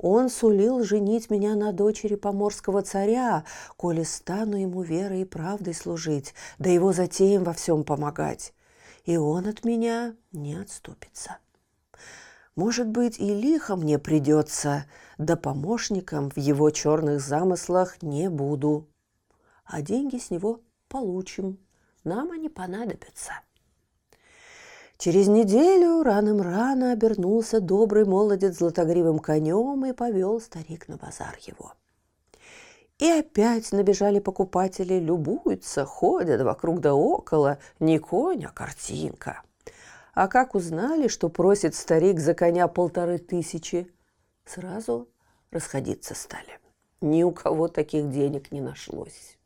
Он 0.05 0.29
сулил 0.29 0.83
женить 0.83 1.29
меня 1.29 1.55
на 1.55 1.71
дочери 1.71 2.15
поморского 2.15 2.81
царя, 2.81 3.45
коли 3.77 4.03
стану 4.03 4.57
ему 4.57 4.81
верой 4.81 5.21
и 5.21 5.25
правдой 5.25 5.73
служить, 5.73 6.33
да 6.59 6.69
его 6.69 6.91
затеям 6.91 7.45
во 7.45 7.53
всем 7.53 7.85
помогать. 7.85 8.53
И 9.05 9.15
он 9.15 9.47
от 9.47 9.63
меня 9.63 10.13
не 10.33 10.55
отступится. 10.55 11.37
Может 12.57 12.89
быть, 12.89 13.17
и 13.17 13.33
лихо 13.33 13.77
мне 13.77 13.97
придется, 13.97 14.87
да 15.17 15.37
помощником 15.37 16.29
в 16.31 16.37
его 16.37 16.69
черных 16.69 17.21
замыслах 17.21 18.01
не 18.01 18.29
буду. 18.29 18.89
а 19.63 19.81
деньги 19.81 20.17
с 20.17 20.29
него 20.29 20.59
получим. 20.89 21.57
Нам 22.03 22.31
они 22.31 22.49
понадобятся. 22.49 23.31
Через 24.97 25.27
неделю 25.27 26.03
раным-рано 26.03 26.91
обернулся 26.91 27.59
добрый 27.59 28.05
молодец 28.05 28.57
златогривым 28.57 29.19
конем 29.19 29.85
и 29.85 29.93
повел 29.93 30.39
старик 30.39 30.87
на 30.87 30.97
базар 30.97 31.37
его. 31.41 31.73
И 32.99 33.09
опять 33.09 33.71
набежали 33.71 34.19
покупатели, 34.19 34.99
любуются, 34.99 35.83
ходят 35.83 36.41
вокруг 36.41 36.79
да 36.79 36.93
около, 36.93 37.57
не 37.79 37.99
конь, 37.99 38.45
а 38.45 38.49
картинка. 38.49 39.41
А 40.13 40.27
как 40.27 40.55
узнали, 40.55 41.07
что 41.07 41.27
просит 41.27 41.75
старик 41.75 42.19
за 42.19 42.33
коня 42.33 42.67
полторы 42.67 43.17
тысячи, 43.17 43.91
сразу 44.45 45.09
расходиться 45.51 46.13
стали. 46.13 46.59
Ни 47.01 47.23
у 47.23 47.31
кого 47.31 47.67
таких 47.67 48.09
денег 48.11 48.51
не 48.51 48.61
нашлось. 48.61 49.37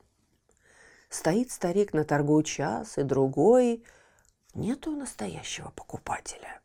Стоит 1.10 1.52
старик 1.52 1.94
на 1.94 2.04
торгу 2.04 2.44
час 2.44 2.98
и 2.98 3.04
другой, 3.04 3.84
нету 4.58 4.92
настоящего 4.92 5.70
покупателя. 5.72 6.62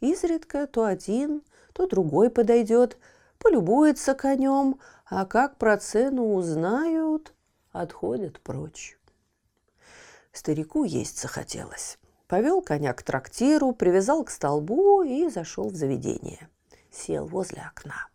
Изредка 0.00 0.66
то 0.66 0.84
один, 0.84 1.42
то 1.72 1.86
другой 1.86 2.30
подойдет, 2.30 2.98
полюбуется 3.38 4.14
конем, 4.14 4.78
а 5.04 5.26
как 5.26 5.58
про 5.58 5.76
цену 5.78 6.34
узнают, 6.34 7.34
отходят 7.72 8.40
прочь. 8.40 8.98
Старику 10.32 10.84
есть 10.84 11.20
захотелось. 11.20 11.98
Повел 12.28 12.60
коня 12.60 12.92
к 12.92 13.02
трактиру, 13.02 13.72
привязал 13.72 14.24
к 14.24 14.30
столбу 14.30 15.02
и 15.02 15.28
зашел 15.28 15.70
в 15.70 15.76
заведение. 15.76 16.48
Сел 16.90 17.26
возле 17.26 17.62
окна. 17.62 18.08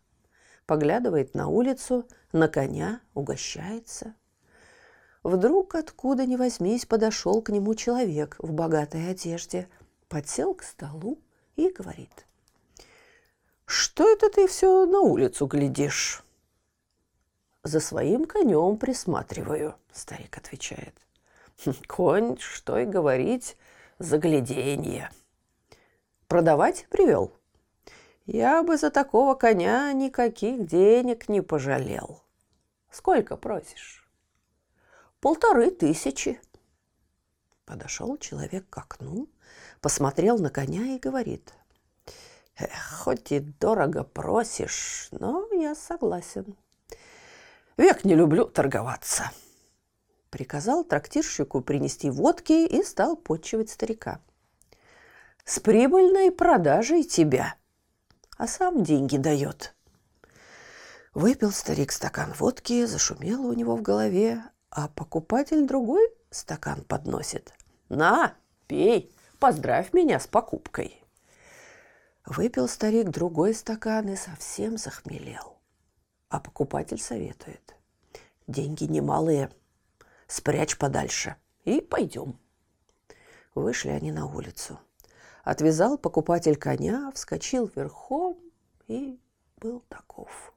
Поглядывает 0.66 1.34
на 1.34 1.48
улицу, 1.48 2.06
на 2.32 2.48
коня, 2.48 3.00
угощается. 3.14 4.14
Вдруг, 5.22 5.74
откуда 5.74 6.26
ни 6.26 6.36
возьмись, 6.36 6.84
подошел 6.84 7.42
к 7.42 7.50
нему 7.50 7.74
человек 7.74 8.36
в 8.38 8.52
богатой 8.52 9.10
одежде, 9.10 9.68
подсел 10.08 10.54
к 10.54 10.62
столу 10.62 11.18
и 11.56 11.70
говорит. 11.70 12.26
«Что 13.64 14.08
это 14.08 14.28
ты 14.28 14.48
все 14.48 14.84
на 14.86 15.00
улицу 15.00 15.46
глядишь?» 15.46 16.24
«За 17.62 17.78
своим 17.78 18.24
конем 18.26 18.76
присматриваю»,— 18.76 19.76
старик 19.92 20.36
отвечает. 20.36 20.94
«Конь, 21.86 22.36
что 22.38 22.78
и 22.78 22.84
говорить, 22.84 23.56
загляденье. 24.02 25.10
Продавать 26.26 26.86
привел? 26.90 27.32
Я 28.26 28.62
бы 28.62 28.76
за 28.76 28.90
такого 28.90 29.34
коня 29.34 29.92
никаких 29.92 30.66
денег 30.66 31.28
не 31.28 31.40
пожалел. 31.40 32.22
Сколько 32.90 33.36
просишь? 33.36 34.01
Полторы 35.22 35.70
тысячи. 35.70 36.38
Подошел 37.64 38.18
человек 38.18 38.68
к 38.68 38.76
окну, 38.76 39.30
посмотрел 39.80 40.38
на 40.38 40.50
коня 40.50 40.94
и 40.94 40.98
говорит. 40.98 41.54
Хоть 42.98 43.32
и 43.32 43.40
дорого 43.40 44.04
просишь, 44.04 45.08
но 45.12 45.48
я 45.52 45.74
согласен. 45.74 46.54
Век 47.78 48.04
не 48.04 48.14
люблю 48.14 48.44
торговаться 48.44 49.30
приказал 50.32 50.82
трактирщику 50.82 51.60
принести 51.60 52.10
водки 52.10 52.66
и 52.66 52.82
стал 52.82 53.16
подчивать 53.16 53.70
старика. 53.70 54.20
«С 55.44 55.60
прибыльной 55.60 56.32
продажей 56.32 57.04
тебя, 57.04 57.54
а 58.38 58.48
сам 58.48 58.82
деньги 58.82 59.18
дает». 59.18 59.74
Выпил 61.14 61.52
старик 61.52 61.92
стакан 61.92 62.32
водки, 62.38 62.86
зашумело 62.86 63.48
у 63.48 63.52
него 63.52 63.76
в 63.76 63.82
голове, 63.82 64.42
а 64.74 64.88
покупатель 64.88 65.66
другой 65.66 66.10
стакан 66.30 66.82
подносит. 66.82 67.52
«На, 67.90 68.34
пей, 68.66 69.14
поздравь 69.38 69.92
меня 69.92 70.18
с 70.18 70.26
покупкой». 70.26 71.04
Выпил 72.24 72.68
старик 72.68 73.10
другой 73.10 73.52
стакан 73.52 74.08
и 74.08 74.16
совсем 74.16 74.78
захмелел. 74.78 75.58
А 76.30 76.40
покупатель 76.40 77.00
советует. 77.00 77.76
Деньги 78.46 78.84
немалые– 78.84 79.50
спрячь 80.26 80.78
подальше 80.78 81.36
и 81.64 81.82
пойдем. 81.82 82.38
Вышли 83.54 83.90
они 83.90 84.10
на 84.10 84.24
улицу. 84.26 84.80
Отвязал 85.44 85.98
покупатель 85.98 86.56
коня, 86.56 87.10
вскочил 87.14 87.70
верхом 87.74 88.38
и 88.86 89.20
был 89.58 89.80
таков. 89.88 90.54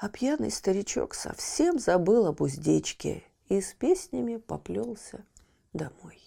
А 0.00 0.08
пьяный 0.08 0.50
старичок 0.50 1.14
совсем 1.14 1.78
забыл 1.78 2.26
об 2.26 2.40
уздечке 2.40 3.22
и 3.48 3.60
с 3.60 3.72
песнями 3.74 4.38
поплелся 4.38 5.24
домой. 5.72 6.18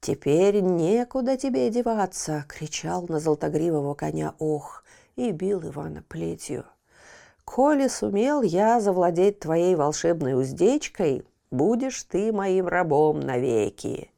«Теперь 0.00 0.60
некуда 0.60 1.36
тебе 1.36 1.70
деваться!»— 1.70 2.44
кричал 2.48 3.06
на 3.08 3.20
золотогривого 3.20 3.94
коня 3.94 4.34
ох 4.40 4.84
и 5.14 5.30
бил 5.30 5.60
Ивана 5.60 6.02
плетью— 6.02 6.64
Коли 7.48 7.88
сумел 7.88 8.42
я 8.42 8.78
завладеть 8.78 9.40
твоей 9.40 9.74
волшебной 9.74 10.38
уздечкой, 10.38 11.26
будешь 11.50 12.02
ты 12.02 12.30
моим 12.30 12.68
рабом 12.68 13.20
навеки. 13.20 14.10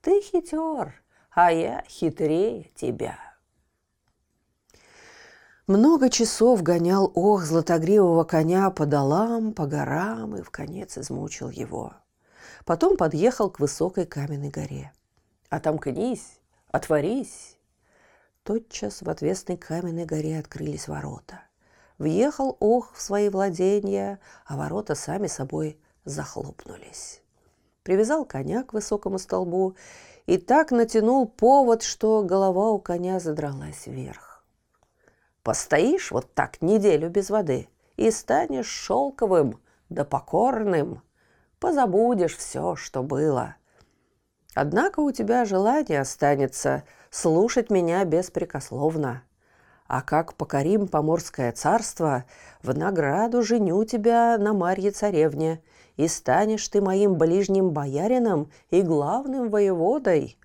Ты 0.00 0.22
хитер, 0.22 0.94
а 1.30 1.52
я 1.52 1.84
хитрее 1.86 2.70
тебя. 2.74 3.27
Много 5.68 6.08
часов 6.08 6.62
гонял 6.62 7.12
ох 7.14 7.44
златогривого 7.44 8.24
коня 8.24 8.70
по 8.70 8.86
долам, 8.86 9.52
по 9.52 9.66
горам 9.66 10.34
и 10.34 10.40
в 10.40 10.48
конец 10.50 10.96
измучил 10.96 11.50
его. 11.50 11.92
Потом 12.64 12.96
подъехал 12.96 13.50
к 13.50 13.60
высокой 13.60 14.06
каменной 14.06 14.48
горе. 14.48 14.92
А 15.50 15.60
там 15.60 15.78
кнись, 15.78 16.40
отворись. 16.70 17.58
Тотчас 18.44 19.02
в 19.02 19.10
отвесной 19.10 19.58
каменной 19.58 20.06
горе 20.06 20.38
открылись 20.38 20.88
ворота. 20.88 21.42
Въехал 21.98 22.56
ох 22.60 22.94
в 22.94 23.02
свои 23.02 23.28
владения, 23.28 24.20
а 24.46 24.56
ворота 24.56 24.94
сами 24.94 25.26
собой 25.26 25.78
захлопнулись. 26.06 27.20
Привязал 27.82 28.24
коня 28.24 28.62
к 28.62 28.72
высокому 28.72 29.18
столбу 29.18 29.76
и 30.24 30.38
так 30.38 30.70
натянул 30.70 31.26
повод, 31.28 31.82
что 31.82 32.22
голова 32.22 32.70
у 32.70 32.78
коня 32.78 33.20
задралась 33.20 33.86
вверх. 33.86 34.27
Постоишь 35.48 36.10
вот 36.10 36.34
так 36.34 36.60
неделю 36.60 37.08
без 37.08 37.30
воды 37.30 37.70
и 37.96 38.10
станешь 38.10 38.66
шелковым 38.66 39.58
да 39.88 40.04
покорным, 40.04 41.00
позабудешь 41.58 42.36
все, 42.36 42.76
что 42.76 43.02
было. 43.02 43.56
Однако 44.54 45.00
у 45.00 45.10
тебя 45.10 45.46
желание 45.46 46.02
останется 46.02 46.82
слушать 47.08 47.70
меня 47.70 48.04
беспрекословно– 48.04 49.22
а 49.86 50.02
как 50.02 50.34
покорим 50.34 50.86
Поморское 50.86 51.50
царство, 51.52 52.26
в 52.62 52.76
награду 52.76 53.42
женю 53.42 53.84
тебя 53.84 54.36
на 54.36 54.52
Марье 54.52 54.90
царевне, 54.90 55.62
и 55.96 56.08
станешь 56.08 56.68
ты 56.68 56.82
моим 56.82 57.14
ближним 57.14 57.70
боярином 57.70 58.50
и 58.68 58.82
главным 58.82 59.48
воеводой. 59.48 60.36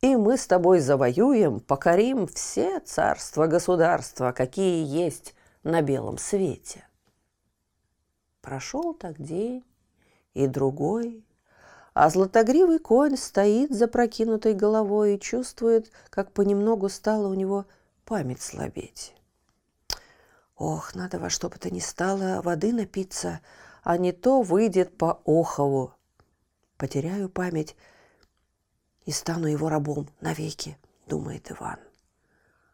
И 0.00 0.14
мы 0.14 0.36
с 0.36 0.46
тобой 0.46 0.78
завоюем, 0.78 1.58
покорим 1.58 2.28
все 2.28 2.78
царства-государства, 2.80 4.30
какие 4.30 4.86
есть 4.86 5.34
на 5.64 5.82
белом 5.82 6.18
свете. 6.18 6.86
Прошел 8.40 8.94
так 8.94 9.20
день 9.20 9.64
и 10.34 10.46
другой, 10.46 11.24
а 11.94 12.10
златогривый 12.10 12.78
конь 12.78 13.16
стоит 13.16 13.74
за 13.74 13.88
прокинутой 13.88 14.54
головой 14.54 15.16
и 15.16 15.20
чувствует, 15.20 15.90
как 16.10 16.30
понемногу 16.32 16.88
стало 16.88 17.26
у 17.26 17.34
него 17.34 17.66
память 18.04 18.40
слабеть. 18.40 19.16
Ох, 20.56 20.94
надо 20.94 21.18
во 21.18 21.28
что 21.28 21.48
бы 21.48 21.58
то 21.58 21.74
ни 21.74 21.80
стало 21.80 22.40
воды 22.42 22.72
напиться, 22.72 23.40
а 23.82 23.98
не 23.98 24.12
то 24.12 24.42
выйдет 24.42 24.96
по 24.96 25.20
Охову. 25.24 25.92
Потеряю 26.76 27.28
память 27.28 27.74
и 29.08 29.10
стану 29.10 29.46
его 29.46 29.70
рабом 29.70 30.06
навеки, 30.20 30.76
думает 31.06 31.50
Иван. 31.50 31.78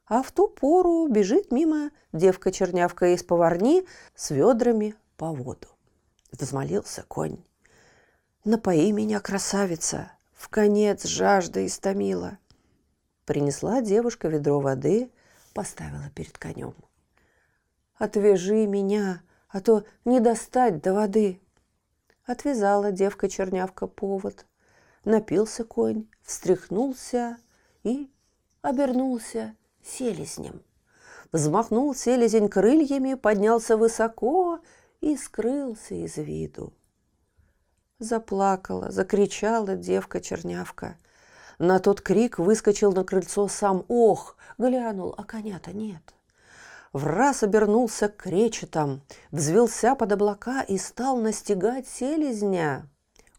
А 0.09 0.21
в 0.21 0.33
ту 0.33 0.49
пору 0.49 1.07
бежит 1.07 1.53
мимо 1.53 1.93
девка-чернявка 2.13 3.15
из 3.15 3.23
поварни 3.23 3.87
с 4.17 4.33
ведрами 4.33 4.97
по 5.17 5.33
воду. 5.33 5.69
Взмолился 6.33 7.05
конь. 7.07 7.39
«Напои 8.45 8.91
меня, 8.91 9.21
красавица!» 9.21 10.11
В 10.33 10.49
конец 10.49 11.05
жажда 11.05 11.65
истомила. 11.65 12.39
Принесла 13.27 13.81
девушка 13.81 14.27
ведро 14.27 14.59
воды, 14.59 15.13
поставила 15.53 16.11
перед 16.17 16.37
конем. 16.37 16.75
«Отвяжи 17.97 18.67
меня, 18.67 19.23
а 19.49 19.61
то 19.61 19.85
не 20.05 20.19
достать 20.19 20.83
до 20.83 20.95
воды!» 20.95 21.41
Отвязала 22.27 22.91
девка-чернявка 22.91 23.87
повод. 23.87 24.47
Напился 25.05 25.65
конь, 25.65 26.07
встряхнулся 26.23 27.37
и 27.83 28.11
обернулся 28.63 29.55
селезнем. 29.83 30.63
Взмахнул 31.31 31.95
селезень 31.95 32.49
крыльями, 32.49 33.15
поднялся 33.15 33.77
высоко 33.77 34.61
и 35.01 35.17
скрылся 35.17 35.95
из 35.95 36.17
виду. 36.17 36.73
Заплакала, 37.99 38.91
закричала 38.91 39.77
девка-чернявка. 39.77 40.97
На 41.59 41.79
тот 41.81 42.01
крик 42.01 42.39
выскочил 42.39 42.93
на 42.93 43.05
крыльцо 43.05 43.47
сам 43.49 43.85
Ох, 43.89 44.37
глянул, 44.59 45.15
а 45.17 45.25
коня-то 45.25 45.73
нет. 45.73 46.15
В 46.93 47.05
раз 47.07 47.43
обернулся 47.43 48.09
кречетом, 48.09 49.03
взвелся 49.33 49.95
под 49.97 50.13
облака 50.13 50.63
и 50.63 50.79
стал 50.79 51.17
настигать 51.17 51.89
селезня. 51.89 52.89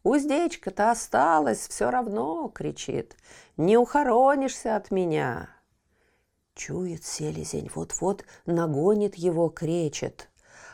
«Уздечка-то 0.06 0.92
осталась, 0.92 1.68
все 1.68 1.90
равно!»— 1.90 2.48
кричит. 2.54 3.18
«Не 3.58 3.76
ухоронишься 3.76 4.76
от 4.76 4.92
меня!» 4.92 5.50
Чует 6.54 7.04
селезень, 7.04 7.72
вот-вот 7.74 8.24
нагонит 8.46 9.16
его 9.16 9.50
кречет. 9.50 10.30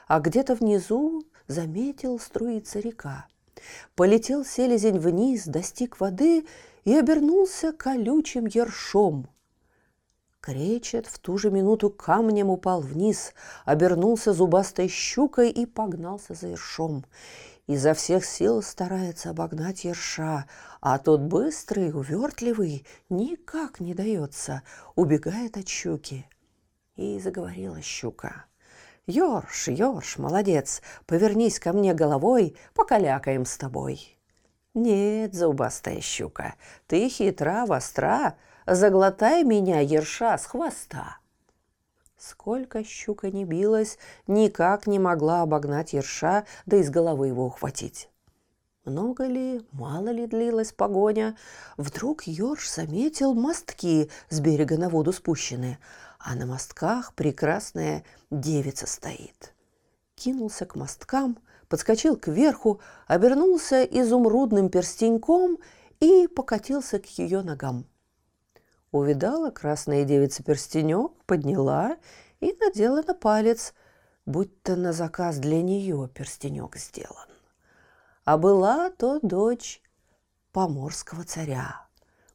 А 0.10 0.20
где-то 0.20 0.54
внизу 0.54 1.24
заметил 1.48 2.20
струится 2.20 2.82
река. 2.82 3.26
Полетел 3.96 4.44
селезень 4.44 5.00
вниз, 5.00 5.46
достиг 5.46 6.02
воды 6.02 6.46
и 6.84 6.94
обернулся 6.94 7.72
колючим 7.72 8.48
ершом. 8.48 9.30
Кречет 10.42 11.08
в 11.08 11.20
ту 11.20 11.38
же 11.38 11.52
минуту 11.52 11.90
камнем 11.90 12.50
упал 12.50 12.82
вниз, 12.82 13.34
обернулся 13.64 14.34
зубастой 14.34 14.90
щукой 14.90 15.52
и 15.52 15.66
погнался 15.66 16.34
за 16.34 16.48
ершом. 16.48 17.06
Изо 17.72 17.94
всех 17.94 18.26
сил 18.26 18.62
старается 18.62 19.30
обогнать 19.30 19.86
ерша, 19.86 20.46
а 20.82 20.98
тот 20.98 21.22
быстрый, 21.22 21.94
увертливый, 21.94 22.86
никак 23.08 23.80
не 23.80 23.94
дается, 23.94 24.64
убегает 24.98 25.56
от 25.56 25.70
щуки. 25.70 26.28
И 26.98 27.18
заговорила 27.20 27.82
щука. 27.82 28.44
«Ёрш, 29.08 29.70
Ёрш, 29.70 30.18
молодец, 30.18 30.82
повернись 31.06 31.62
ко 31.62 31.72
мне 31.72 31.94
головой, 31.94 32.58
покалякаем 32.74 33.46
с 33.46 33.56
тобой». 33.56 34.18
«Нет, 34.74 35.34
зубастая 35.34 36.02
щука, 36.02 36.56
ты 36.88 37.08
хитра, 37.08 37.66
востра, 37.66 38.36
заглотай 38.66 39.46
меня, 39.46 39.80
ерша, 39.80 40.38
с 40.38 40.46
хвоста». 40.46 41.21
Сколько 42.22 42.84
щука 42.84 43.32
не 43.32 43.46
билась, 43.46 43.98
никак 44.28 44.86
не 44.86 45.00
могла 45.00 45.42
обогнать 45.42 45.94
ерша, 45.94 46.46
да 46.68 46.78
из 46.78 46.92
головы 46.92 47.30
его 47.30 47.48
ухватить. 47.48 48.10
Много 48.86 49.26
ли, 49.26 49.66
мало 49.72 50.10
ли 50.10 50.28
длилась 50.28 50.72
погоня, 50.72 51.36
вдруг 51.78 52.28
Ёрш 52.28 52.70
заметил 52.70 53.34
мостки 53.34 54.12
с 54.30 54.40
берега 54.40 54.78
на 54.78 54.90
воду 54.90 55.12
спущенные, 55.14 55.80
а 56.20 56.36
на 56.36 56.46
мостках 56.46 57.16
прекрасная 57.16 58.04
девица 58.30 58.86
стоит. 58.86 59.56
Кинулся 60.14 60.68
к 60.68 60.76
мосткам, 60.76 61.40
подскочил 61.70 62.18
кверху, 62.18 62.82
обернулся 63.08 63.84
изумрудным 63.84 64.70
перстеньком 64.70 65.58
и 66.00 66.28
покатился 66.28 67.00
к 67.00 67.08
ее 67.18 67.42
ногам. 67.42 67.88
Увидала 68.92 69.52
красная 69.52 70.04
девица 70.04 70.44
перстенек, 70.44 71.14
подняла 71.26 71.98
и 72.42 72.54
надела 72.60 73.02
на 73.02 73.14
палец, 73.14 73.74
будто 74.26 74.76
на 74.76 74.92
заказ 74.92 75.38
для 75.38 75.62
нее 75.62 76.10
перстенек 76.14 76.76
сделан. 76.76 77.30
А 78.26 78.38
была 78.38 78.90
то 78.90 79.20
дочь 79.22 79.82
поморского 80.52 81.24
царя, 81.24 81.88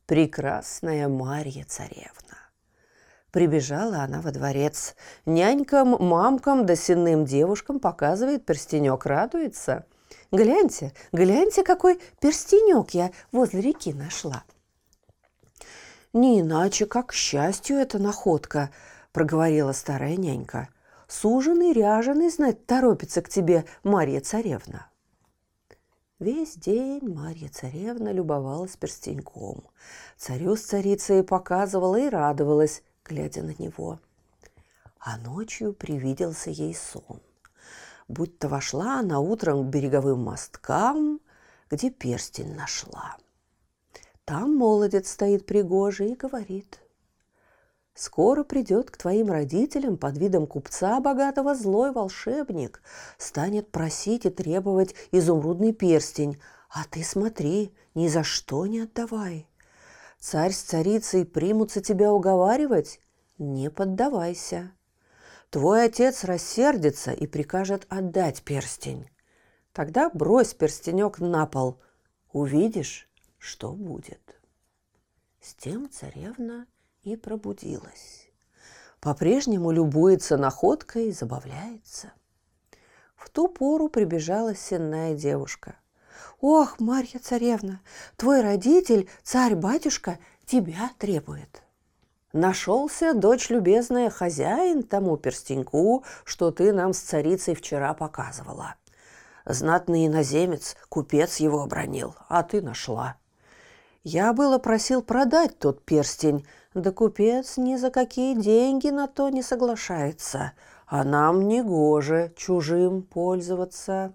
прекрасная 0.06 1.08
Марья 1.08 1.64
царевна. 1.64 2.36
Прибежала 3.30 3.98
она 3.98 4.22
во 4.22 4.32
дворец. 4.32 4.94
Нянькам, 5.26 5.90
мамкам 6.00 6.64
да 6.64 6.74
сенным 6.74 7.26
девушкам 7.26 7.80
показывает 7.80 8.46
перстенек, 8.46 9.04
радуется. 9.04 9.84
Гляньте, 10.32 10.94
гляньте, 11.12 11.62
какой 11.62 12.00
перстенек 12.18 12.92
я 12.92 13.10
возле 13.32 13.60
реки 13.60 13.92
нашла. 13.92 14.42
Не 16.16 16.40
иначе, 16.40 16.86
как 16.86 17.08
к 17.08 17.12
счастью, 17.12 17.76
эта 17.76 17.98
находка, 17.98 18.70
проговорила 19.12 19.72
старая 19.72 20.16
нянька. 20.16 20.70
Суженый, 21.08 21.74
ряженый, 21.74 22.30
знать, 22.30 22.64
торопится 22.64 23.20
к 23.20 23.28
тебе 23.28 23.66
Марья 23.84 24.20
царевна. 24.20 24.86
Весь 26.18 26.56
день 26.56 27.06
Марья 27.06 27.50
царевна 27.50 28.12
любовалась 28.12 28.78
перстеньком. 28.78 29.64
Царю 30.16 30.56
с 30.56 30.62
царицей 30.62 31.22
показывала 31.22 31.96
и 31.96 32.08
радовалась, 32.08 32.82
глядя 33.04 33.42
на 33.42 33.54
него. 33.58 34.00
А 34.98 35.18
ночью 35.18 35.74
привиделся 35.74 36.48
ей 36.48 36.74
сон. 36.74 37.20
Будь-то 38.08 38.48
вошла 38.48 39.00
она 39.00 39.20
утром 39.20 39.66
к 39.66 39.70
береговым 39.70 40.20
мосткам, 40.20 41.20
где 41.68 41.90
перстень 41.90 42.54
нашла. 42.54 43.18
Там 44.26 44.56
молодец 44.56 45.12
стоит 45.12 45.46
пригожий 45.46 46.10
и 46.10 46.16
говорит. 46.16 46.80
Скоро 47.94 48.42
придет 48.42 48.90
к 48.90 48.96
твоим 48.96 49.30
родителям 49.30 49.96
под 49.96 50.18
видом 50.18 50.48
купца 50.48 51.00
богатого 51.00 51.54
злой 51.54 51.92
волшебник, 51.92 52.82
станет 53.18 53.70
просить 53.70 54.26
и 54.26 54.30
требовать 54.30 54.96
изумрудный 55.12 55.72
перстень, 55.72 56.40
а 56.68 56.82
ты 56.90 57.04
смотри, 57.04 57.72
ни 57.94 58.08
за 58.08 58.24
что 58.24 58.66
не 58.66 58.80
отдавай. 58.80 59.48
Царь 60.18 60.52
с 60.52 60.60
царицей 60.60 61.24
примутся 61.24 61.80
тебя 61.80 62.12
уговаривать, 62.12 63.00
не 63.38 63.70
поддавайся. 63.70 64.72
Твой 65.50 65.84
отец 65.84 66.24
рассердится 66.24 67.12
и 67.12 67.28
прикажет 67.28 67.86
отдать 67.88 68.42
перстень. 68.42 69.08
Тогда 69.72 70.10
брось 70.10 70.52
перстенек 70.52 71.20
на 71.20 71.46
пол. 71.46 71.80
Увидишь, 72.32 73.08
что 73.38 73.72
будет. 73.72 74.40
С 75.40 75.54
тем 75.54 75.90
царевна 75.90 76.66
и 77.02 77.16
пробудилась. 77.16 78.28
По-прежнему 79.00 79.70
любуется 79.70 80.36
находкой 80.36 81.08
и 81.08 81.12
забавляется. 81.12 82.12
В 83.14 83.30
ту 83.30 83.48
пору 83.48 83.88
прибежала 83.88 84.54
сенная 84.54 85.14
девушка. 85.14 85.76
«Ох, 86.40 86.80
Марья 86.80 87.18
царевна, 87.18 87.80
твой 88.16 88.40
родитель, 88.40 89.08
царь-батюшка, 89.22 90.18
тебя 90.44 90.90
требует». 90.98 91.62
Нашелся, 92.32 93.14
дочь 93.14 93.48
любезная, 93.48 94.10
хозяин 94.10 94.82
тому 94.82 95.16
перстеньку, 95.16 96.04
что 96.24 96.50
ты 96.50 96.72
нам 96.72 96.92
с 96.92 96.98
царицей 96.98 97.54
вчера 97.54 97.94
показывала. 97.94 98.74
Знатный 99.46 100.06
иноземец, 100.06 100.76
купец 100.90 101.36
его 101.36 101.62
обронил, 101.62 102.14
а 102.28 102.42
ты 102.42 102.60
нашла. 102.60 103.16
Я 104.08 104.32
было 104.32 104.58
просил 104.58 105.02
продать 105.02 105.58
тот 105.58 105.84
перстень, 105.84 106.46
да 106.74 106.92
купец 106.92 107.56
ни 107.56 107.74
за 107.74 107.90
какие 107.90 108.40
деньги 108.40 108.88
на 108.88 109.08
то 109.08 109.30
не 109.30 109.42
соглашается, 109.42 110.52
а 110.86 111.02
нам 111.02 111.48
не 111.48 111.60
гоже 111.60 112.32
чужим 112.36 113.02
пользоваться. 113.02 114.14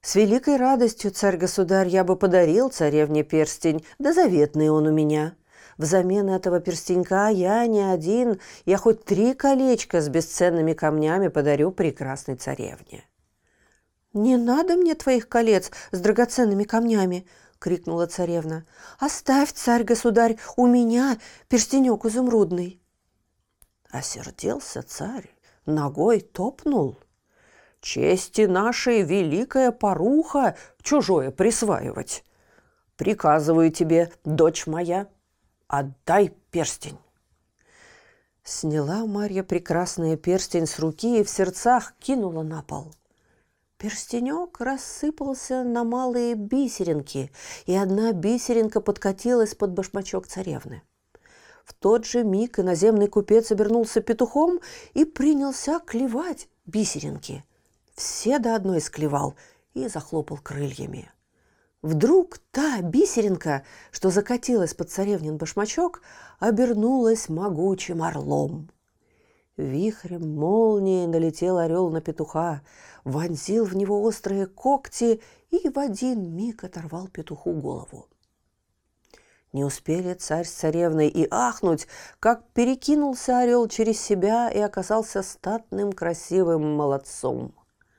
С 0.00 0.14
великой 0.14 0.56
радостью, 0.56 1.10
царь-государь, 1.10 1.88
я 1.88 2.02
бы 2.02 2.16
подарил 2.16 2.70
царевне 2.70 3.24
перстень, 3.24 3.84
да 3.98 4.14
заветный 4.14 4.70
он 4.70 4.86
у 4.86 4.90
меня. 4.90 5.34
Взамен 5.76 6.30
этого 6.30 6.60
перстенька 6.60 7.28
я 7.28 7.66
не 7.66 7.82
один, 7.82 8.40
я 8.64 8.78
хоть 8.78 9.04
три 9.04 9.34
колечка 9.34 10.00
с 10.00 10.08
бесценными 10.08 10.72
камнями 10.72 11.28
подарю 11.28 11.72
прекрасной 11.72 12.36
царевне. 12.36 13.04
«Не 14.12 14.36
надо 14.36 14.74
мне 14.74 14.94
твоих 14.94 15.28
колец 15.28 15.70
с 15.92 16.00
драгоценными 16.00 16.64
камнями!»— 16.64 17.26
крикнула 17.60 18.06
царевна. 18.06 18.66
«Оставь, 18.98 19.52
царь-государь, 19.52 20.36
у 20.56 20.66
меня 20.66 21.18
перстенек 21.48 22.04
изумрудный!» 22.04 22.80
Осердился 23.90 24.82
царь, 24.82 25.30
ногой 25.64 26.20
топнул. 26.20 26.98
«Чести 27.80 28.42
нашей 28.42 29.02
великая 29.02 29.70
поруха 29.70 30.56
чужое 30.82 31.30
присваивать! 31.30 32.24
Приказываю 32.96 33.70
тебе, 33.70 34.12
дочь 34.24 34.66
моя, 34.66 35.06
отдай 35.68 36.34
перстень!» 36.50 36.98
Сняла 38.42 39.06
Марья 39.06 39.44
прекрасный 39.44 40.16
перстень 40.16 40.66
с 40.66 40.80
руки 40.80 41.20
и 41.20 41.24
в 41.24 41.30
сердцах 41.30 41.94
кинула 42.00 42.42
на 42.42 42.62
пол– 42.62 42.92
Перстенек 43.80 44.60
рассыпался 44.60 45.64
на 45.64 45.84
малые 45.84 46.34
бисеринки, 46.34 47.32
и 47.64 47.74
одна 47.74 48.12
бисеринка 48.12 48.82
подкатилась 48.82 49.54
под 49.54 49.72
башмачок 49.72 50.26
царевны. 50.26 50.82
В 51.64 51.72
тот 51.72 52.04
же 52.04 52.22
миг 52.22 52.58
иноземный 52.58 53.08
купец 53.08 53.50
обернулся 53.50 54.02
петухом 54.02 54.60
и 54.92 55.06
принялся 55.06 55.80
клевать 55.80 56.50
бисеринки. 56.66 57.42
Все 57.94 58.38
до 58.38 58.54
одной 58.54 58.82
склевал 58.82 59.34
и 59.72 59.88
захлопал 59.88 60.36
крыльями. 60.36 61.10
Вдруг 61.80 62.36
та 62.50 62.82
бисеринка, 62.82 63.62
что 63.92 64.10
закатилась 64.10 64.74
под 64.74 64.90
царевнин 64.90 65.38
башмачок, 65.38 66.02
обернулась 66.38 67.30
могучим 67.30 68.02
орлом. 68.02 68.68
Вихрем 69.60 70.34
молнии 70.34 71.06
налетел 71.06 71.58
орел 71.58 71.90
на 71.90 72.00
петуха, 72.00 72.62
вонзил 73.04 73.64
в 73.64 73.76
него 73.76 74.02
острые 74.02 74.46
когти 74.46 75.20
и 75.50 75.68
в 75.68 75.78
один 75.78 76.34
миг 76.34 76.64
оторвал 76.64 77.08
петуху 77.08 77.52
голову. 77.52 78.06
Не 79.52 79.64
успели 79.64 80.14
царь 80.14 80.46
с 80.46 80.50
царевной 80.50 81.08
и 81.08 81.26
ахнуть, 81.30 81.88
как 82.20 82.46
перекинулся 82.52 83.38
орел 83.38 83.66
через 83.66 84.00
себя 84.00 84.48
и 84.48 84.58
оказался 84.60 85.22
статным 85.22 85.92
красивым 85.92 86.76
молодцом. 86.76 87.52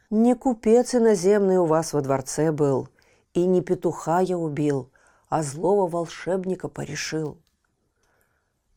Не 0.10 0.34
купец 0.36 0.96
иноземный 0.96 1.58
у 1.58 1.66
вас 1.66 1.94
во 1.94 2.02
дворце 2.02 2.52
был, 2.52 2.88
и 3.34 3.46
не 3.46 3.62
петуха 3.62 4.22
я 4.22 4.38
убил, 4.38 4.90
а 5.30 5.44
злого 5.44 5.88
волшебника 5.88 6.70
порешил. 6.70 7.38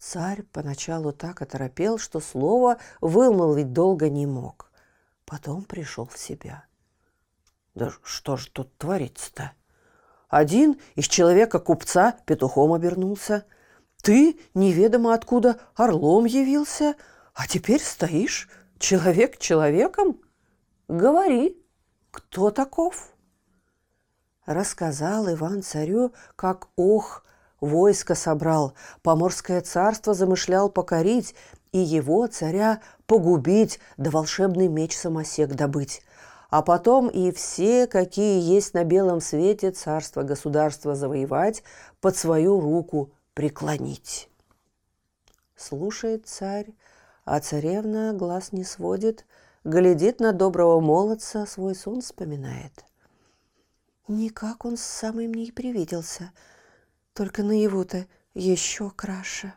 Царь 0.07 0.43
поначалу 0.43 1.13
так 1.13 1.41
оторопел, 1.41 1.97
что 1.97 2.21
слово 2.21 2.77
вымолвить 3.01 3.73
долго 3.73 4.11
не 4.11 4.27
мог. 4.27 4.71
Потом 5.25 5.65
пришел 5.65 6.05
в 6.05 6.19
себя. 6.19 6.67
Да 7.75 7.91
что 8.03 8.37
ж 8.37 8.49
тут 8.49 8.77
творится-то? 8.77 9.53
Один 10.29 10.79
из 10.95 11.07
человека-купца 11.09 12.19
петухом 12.27 12.75
обернулся. 12.75 13.47
Ты 14.03 14.39
неведомо 14.53 15.15
откуда 15.15 15.59
орлом 15.75 16.27
явился, 16.27 16.97
а 17.33 17.47
теперь 17.47 17.81
стоишь 17.81 18.51
человек 18.79 19.39
человеком? 19.39 20.21
Говори, 20.87 21.59
кто 22.11 22.51
таков? 22.51 23.15
Рассказал 24.45 25.33
Иван 25.33 25.63
царю, 25.63 26.13
как 26.37 26.69
ох, 26.77 27.25
войско 27.65 28.15
собрал, 28.15 28.75
поморское 29.03 29.61
царство 29.61 30.15
замышлял 30.15 30.69
покорить 30.69 31.35
и 31.73 31.79
его, 31.79 32.27
царя, 32.27 32.81
погубить, 33.07 33.81
да 33.97 34.11
волшебный 34.11 34.69
меч 34.69 34.97
самосек 34.97 35.55
добыть 35.55 36.03
а 36.55 36.63
потом 36.63 37.09
и 37.09 37.33
все, 37.33 37.89
какие 37.89 38.41
есть 38.41 38.75
на 38.75 38.85
белом 38.85 39.21
свете, 39.21 39.73
царство, 39.73 40.23
государство 40.23 40.95
завоевать, 40.95 41.65
под 42.01 42.17
свою 42.17 42.61
руку 42.61 43.11
преклонить. 43.35 44.31
Слушает 45.57 46.29
царь, 46.29 46.73
а 47.25 47.41
царевна 47.41 48.13
глаз 48.13 48.53
не 48.53 48.63
сводит, 48.63 49.27
глядит 49.65 50.21
на 50.21 50.33
доброго 50.33 50.79
молодца, 50.79 51.45
свой 51.45 51.75
сон 51.75 52.03
вспоминает. 52.03 52.85
Никак 54.07 54.65
он 54.65 54.77
самый 54.77 55.27
мне 55.27 55.47
и 55.47 55.51
привиделся, 55.51 56.31
только 57.15 57.43
наяву-то 57.43 58.07
еще 58.35 58.91
краше. 58.91 59.55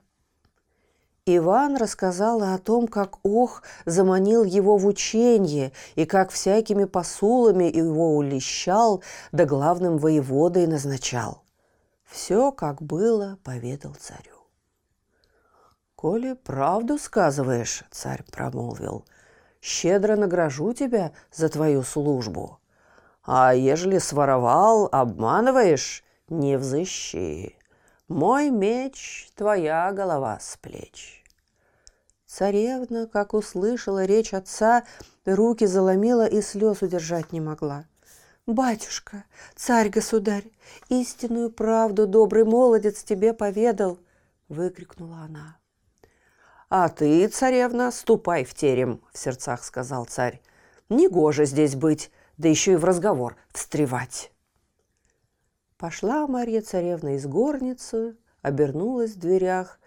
Иван 1.25 1.75
рассказала 1.75 2.53
о 2.53 2.57
том, 2.57 2.87
как 2.87 3.17
Ох 3.23 3.61
заманил 3.85 4.45
его 4.45 4.77
в 4.77 4.85
учение 4.85 5.73
и 5.95 6.05
как 6.05 6.31
всякими 6.31 6.85
посулами 6.85 7.65
его 7.65 8.15
улещал, 8.15 9.03
да 9.33 9.43
главным 9.43 9.97
воеводой 9.97 10.67
назначал. 10.67 11.43
Все, 12.05 12.53
как 12.53 12.81
было, 12.81 13.37
поведал 13.43 13.93
царю. 13.99 14.37
«Коли 15.95 16.33
правду 16.33 16.97
сказываешь,— 16.97 17.83
царь 17.91 18.23
промолвил,— 18.31 19.03
щедро 19.61 20.15
награжу 20.15 20.71
тебя 20.73 21.11
за 21.33 21.49
твою 21.49 21.83
службу. 21.83 22.59
А 23.25 23.53
ежели 23.53 23.97
своровал, 23.97 24.87
обманываешь, 24.91 26.05
не 26.29 26.57
взыщи. 26.57 27.57
Мой 28.07 28.49
меч— 28.49 29.29
твоя 29.35 29.91
голова 29.91 30.39
с 30.39 30.57
плеч». 30.57 31.23
Царевна, 32.25 33.07
как 33.07 33.33
услышала 33.33 34.05
речь 34.05 34.33
отца, 34.33 34.83
руки 35.25 35.65
заломила 35.65 36.27
и 36.27 36.41
слез 36.41 36.81
удержать 36.81 37.31
не 37.31 37.39
могла. 37.39 37.85
«Батюшка, 38.45 39.25
царь-государь, 39.55 40.45
истинную 40.89 41.51
правду 41.51 42.07
добрый 42.07 42.45
молодец 42.45 43.03
тебе 43.03 43.33
поведал!»— 43.33 43.99
выкрикнула 44.49 45.17
она. 45.25 45.57
«А 46.69 46.89
ты, 46.89 47.27
царевна, 47.27 47.91
ступай 47.91 48.45
в 48.45 48.53
терем!»— 48.53 49.01
в 49.13 49.17
сердцах 49.17 49.63
сказал 49.63 50.05
царь. 50.05 50.41
«Негоже 50.89 51.45
здесь 51.45 51.75
быть, 51.75 52.11
да 52.37 52.47
еще 52.47 52.73
и 52.73 52.77
в 52.77 52.85
разговор 52.85 53.35
встревать!» 53.51 54.31
Пошла 55.77 56.25
Марья 56.25 56.63
царевна 56.63 57.17
из 57.17 57.27
горницы, 57.27 58.17
обернулась 58.41 59.11
в 59.11 59.19
дверях 59.19 59.79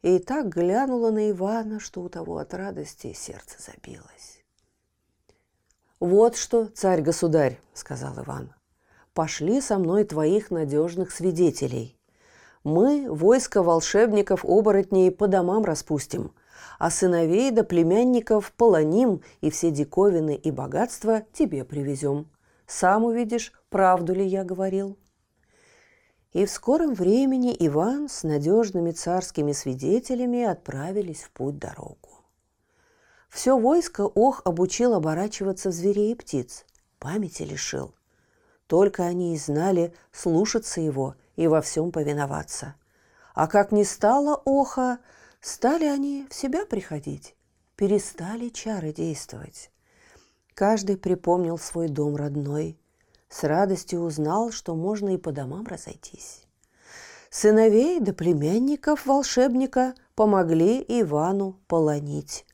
и 0.00 0.18
так 0.18 0.48
глянула 0.48 1.10
на 1.10 1.30
Ивана, 1.30 1.80
что 1.80 2.00
у 2.00 2.08
того 2.08 2.38
от 2.38 2.54
радости 2.54 3.12
сердце 3.12 3.56
забилось. 3.58 4.42
«Вот 6.00 6.34
что, 6.36 6.64
царь-государь»,— 6.66 7.60
сказал 7.74 8.18
Иван,— 8.18 8.54
«пошли 9.12 9.60
со 9.60 9.78
мной 9.78 10.04
твоих 10.04 10.50
надежных 10.50 11.10
свидетелей. 11.10 11.98
Мы 12.64 13.12
войско 13.12 13.62
волшебников-оборотней 13.62 15.10
по 15.10 15.28
домам 15.28 15.62
распустим, 15.62 16.32
а 16.78 16.90
сыновей 16.90 17.50
да 17.50 17.64
племянников 17.64 18.50
полоним 18.52 19.20
и 19.42 19.50
все 19.50 19.70
диковины 19.70 20.36
и 20.36 20.50
богатства 20.50 21.24
тебе 21.34 21.66
привезем. 21.66 22.30
Сам 22.66 23.04
увидишь, 23.04 23.52
правду 23.68 24.14
ли 24.14 24.24
я 24.24 24.42
говорил». 24.42 24.96
И 26.38 26.46
в 26.46 26.52
скором 26.52 26.94
времени 26.94 27.52
Иван 27.58 28.08
с 28.08 28.22
надежными 28.22 28.92
царскими 28.92 29.50
свидетелями 29.50 30.44
отправились 30.44 31.24
в 31.24 31.32
путь 31.32 31.58
дорогу. 31.58 32.24
Все 33.28 33.58
войско 33.58 34.02
Ох 34.02 34.42
обучил 34.44 34.94
оборачиваться 34.94 35.70
в 35.70 35.72
зверей 35.72 36.12
и 36.12 36.14
птиц, 36.14 36.64
памяти 37.00 37.42
лишил. 37.42 37.92
Только 38.68 39.02
они 39.02 39.34
и 39.34 39.36
знали 39.36 39.92
слушаться 40.12 40.80
его 40.80 41.16
и 41.34 41.48
во 41.48 41.60
всем 41.60 41.90
повиноваться. 41.90 42.76
А 43.34 43.48
как 43.48 43.72
не 43.72 43.82
стало 43.82 44.40
Оха, 44.44 45.00
стали 45.40 45.86
они 45.86 46.28
в 46.30 46.34
себя 46.36 46.66
приходить, 46.66 47.34
перестали 47.74 48.50
чары 48.50 48.92
действовать. 48.92 49.72
Каждый 50.54 50.98
припомнил 50.98 51.58
свой 51.58 51.88
дом 51.88 52.14
родной– 52.14 52.78
с 53.28 53.44
радостью 53.44 54.00
узнал, 54.00 54.50
что 54.50 54.74
можно 54.74 55.14
и 55.14 55.18
по 55.18 55.32
домам 55.32 55.66
разойтись. 55.66 56.44
Сыновей 57.30 58.00
да 58.00 58.12
племянников 58.12 59.04
волшебника 59.06 59.94
помогли 60.14 60.84
Ивану 60.88 61.58
полонить. 61.66 62.46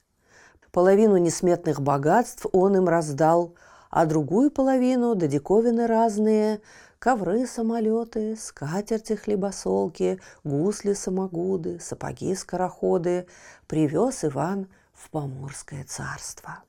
Половину 0.73 1.17
несметных 1.19 1.81
богатств 1.81 2.47
он 2.53 2.77
им 2.77 2.89
раздал, 2.89 3.55
а 3.91 4.07
другую 4.07 4.51
половину, 4.51 5.15
да 5.15 5.29
диковины 5.29 5.87
разные, 5.87 6.61
ковры, 6.99 7.47
самолеты, 7.47 8.35
скатерти, 8.37 9.13
хлебосолки, 9.13 10.21
гусли-самогуды, 10.43 11.79
сапоги-скороходы 11.79 13.29
привез 13.69 14.25
Иван 14.25 14.67
в 14.93 15.11
Поморское 15.11 15.85
царство. 15.85 16.65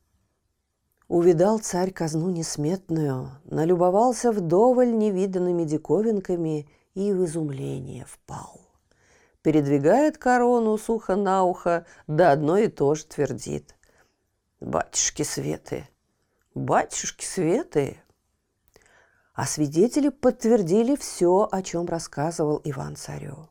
Увидал 1.08 1.60
царь 1.60 1.92
казну 1.92 2.32
несметную, 2.32 3.30
налюбовался 3.44 4.32
вдоволь 4.32 4.92
невиданными 4.92 5.64
диковинками 5.64 6.68
и 6.96 7.14
в 7.14 7.26
изумление 7.26 8.06
впал. 8.06 8.62
Передвигает 9.44 10.18
корону 10.18 10.76
сухо 10.80 11.16
на 11.16 11.44
ухо, 11.44 11.86
да 12.08 12.32
одно 12.32 12.58
и 12.58 12.68
то 12.68 12.96
же 12.96 13.06
твердит. 13.06 13.76
«Батюшки 14.60 15.22
Светы! 15.22 15.88
Батюшки 16.56 17.24
Светы!» 17.24 17.98
А 19.36 19.46
свидетели 19.46 20.10
подтвердили 20.10 20.96
все, 20.96 21.48
о 21.52 21.62
чем 21.62 21.86
рассказывал 21.86 22.62
Иван 22.64 22.96
царю. 22.96 23.50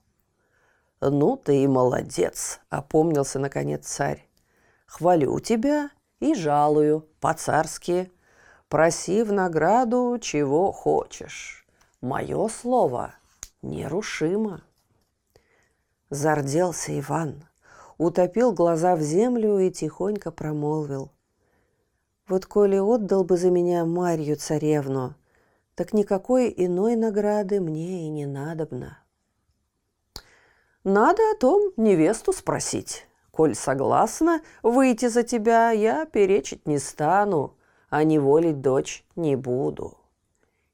«Ну 1.00 1.36
ты 1.36 1.62
и 1.62 1.68
молодец!»– 1.68 2.58
опомнился 2.70 3.38
наконец 3.38 3.86
царь. 3.86 4.28
«Хвалю 4.86 5.38
тебя 5.38 5.90
и 6.20 6.34
жалую 6.34 7.08
по-царски. 7.20 8.10
Проси 8.68 9.22
в 9.22 9.32
награду, 9.32 10.18
чего 10.20 10.72
хочешь. 10.72 11.66
Мое 12.00 12.48
слово 12.48 13.14
нерушимо. 13.62 14.62
Зарделся 16.10 16.98
Иван, 16.98 17.44
утопил 17.98 18.52
глаза 18.52 18.96
в 18.96 19.00
землю 19.00 19.58
и 19.58 19.70
тихонько 19.70 20.30
промолвил. 20.30 21.10
Вот 22.26 22.46
коли 22.46 22.78
отдал 22.78 23.24
бы 23.24 23.36
за 23.36 23.50
меня 23.50 23.84
Марью 23.84 24.36
царевну, 24.36 25.14
так 25.74 25.92
никакой 25.92 26.52
иной 26.56 26.96
награды 26.96 27.60
мне 27.60 28.06
и 28.06 28.08
не 28.08 28.26
надобно. 28.26 28.98
Надо 30.84 31.22
о 31.32 31.36
том 31.38 31.72
невесту 31.76 32.32
спросить, 32.32 33.06
Коль 33.34 33.56
согласна 33.56 34.42
выйти 34.62 35.08
за 35.08 35.24
тебя, 35.24 35.72
я 35.72 36.06
перечить 36.06 36.68
не 36.68 36.78
стану, 36.78 37.56
а 37.90 38.04
неволить 38.04 38.60
дочь 38.60 39.04
не 39.16 39.34
буду. 39.34 39.98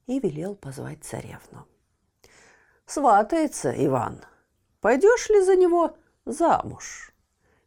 И 0.06 0.20
велел 0.20 0.56
позвать 0.56 1.02
царевну. 1.02 1.64
Сватается 2.84 3.72
Иван. 3.86 4.20
Пойдешь 4.82 5.30
ли 5.30 5.40
за 5.40 5.56
него 5.56 5.96
замуж? 6.26 7.14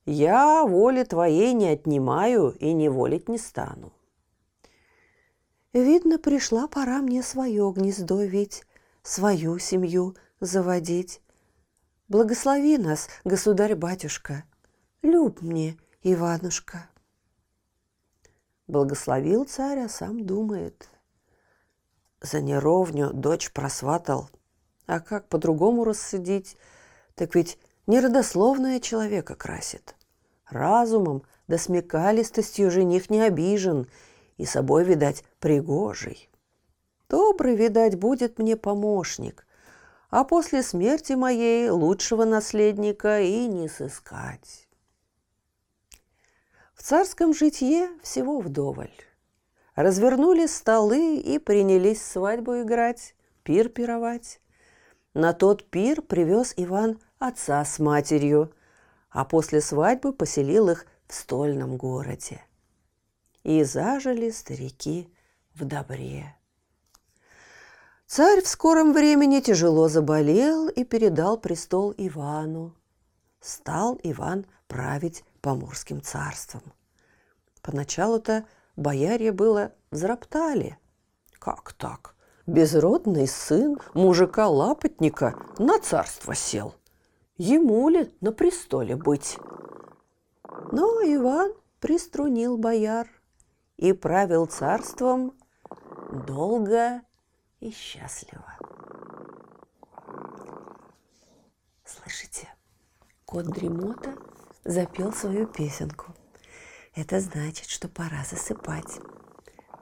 Я 0.05 0.63
воли 0.63 1.03
твоей 1.03 1.53
не 1.53 1.69
отнимаю 1.69 2.51
и 2.59 2.71
не 2.71 2.87
волить 2.87 3.27
не 3.27 3.39
стану. 3.39 3.93
Видно, 5.73 6.19
пришла 6.19 6.67
пора 6.67 6.99
мне 6.99 7.23
свое 7.23 7.73
гнездо 7.75 8.21
ведь, 8.21 8.63
свою 9.01 9.57
семью 9.57 10.15
заводить. 10.39 11.19
Благослови 12.09 12.77
нас, 12.77 13.09
государь-батюшка, 13.23 14.43
люб 15.04 15.41
мне, 15.41 15.78
Иванушка. 16.01 16.89
Благословил 18.68 19.45
царь, 19.45 19.80
а 19.80 19.89
сам 19.89 20.26
думает. 20.26 20.89
За 22.22 22.41
неровню 22.41 23.12
дочь 23.14 23.51
просватал. 23.51 24.30
А 24.88 24.99
как 24.99 25.28
по-другому 25.28 25.84
рассудить? 25.84 26.58
Так 27.16 27.36
ведь 27.36 27.60
неродословное 27.86 28.80
человека 28.80 29.36
красит. 29.36 29.95
Разумом 30.49 31.24
да 31.47 31.58
смекалистостью 31.58 32.72
жених 32.72 33.10
не 33.10 33.22
обижен, 33.22 33.88
и 34.38 34.45
собой, 34.45 34.84
видать, 34.84 35.24
пригожий. 35.39 36.30
Добрый, 37.10 37.56
видать, 37.56 37.99
будет 37.99 38.39
мне 38.39 38.58
помощник, 38.58 39.45
а 40.10 40.24
после 40.24 40.64
смерти 40.64 41.14
моей 41.14 41.70
лучшего 41.70 42.24
наследника 42.26 43.22
и 43.22 43.45
не 43.47 43.68
сыскать. 43.68 44.68
В 46.84 46.86
царском 46.86 47.34
житье 47.34 47.88
всего 48.01 48.41
вдоволь. 48.41 48.91
Развернули 49.73 50.47
столы 50.47 51.15
и 51.15 51.39
принялись 51.39 52.05
свадьбу 52.05 52.61
играть, 52.63 53.15
пир 53.43 53.69
пировать. 53.69 54.41
На 55.13 55.31
тот 55.31 55.69
пир 55.69 56.01
привез 56.01 56.53
Иван 56.57 56.99
отца 57.19 57.63
с 57.63 57.79
матерью, 57.79 58.53
а 59.09 59.23
после 59.23 59.61
свадьбы 59.61 60.11
поселил 60.11 60.67
их 60.67 60.86
в 61.07 61.13
стольном 61.13 61.77
городе. 61.77 62.41
И 63.43 63.63
зажили 63.63 64.29
старики 64.29 65.09
в 65.53 65.63
добре. 65.63 66.36
Царь 68.07 68.41
в 68.41 68.47
скором 68.49 68.91
времени 68.91 69.39
тяжело 69.39 69.88
заболел 69.88 70.67
и 70.67 70.84
передал 70.84 71.38
престол 71.38 71.93
Ивану. 71.95 72.75
Стал 73.39 73.97
Иван 74.03 74.45
править 74.67 75.23
Поморским 75.43 76.01
царством. 76.01 76.61
Поначалу-то 77.61 78.45
бояре 78.77 79.33
было 79.33 79.73
взроптали. 79.91 80.79
Как 81.37 81.73
так? 81.73 82.15
Безродный 82.47 83.27
сын 83.27 83.77
мужика-лапотника 83.93 85.35
на 85.59 85.79
царство 85.79 86.33
сел. 86.33 86.75
Ему 87.35 87.89
ли 87.89 88.15
на 88.21 88.31
престоле 88.31 88.95
быть? 88.95 89.37
Но 90.71 91.01
Иван 91.03 91.51
приструнил 91.81 92.57
бояр 92.57 93.09
и 93.75 93.91
правил 93.91 94.45
царством 94.45 95.37
долго 96.25 97.01
и 97.59 97.69
счастливо. 97.69 98.57
Слышите, 101.83 102.47
кот 103.25 103.47
Дремота 103.47 104.15
запел 104.64 105.14
свою 105.14 105.47
песенку. 105.47 106.14
Это 106.95 107.20
значит, 107.20 107.68
что 107.70 107.88
пора 107.88 108.24
засыпать. 108.24 108.99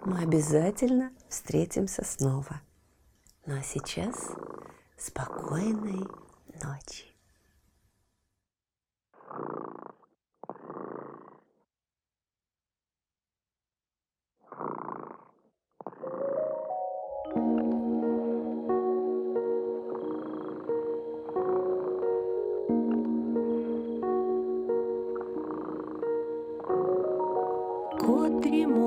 Мы 0.06 0.20
обязательно 0.20 1.12
встретимся 1.30 2.04
снова. 2.04 2.62
Ну 3.46 3.60
а 3.60 3.64
сейчас 3.64 4.16
спокойной 4.98 6.08
ночи. 6.64 7.06
Кот 14.50 15.11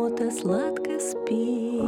дремота 0.04 0.30
сладко 0.30 1.00
спит, 1.00 1.80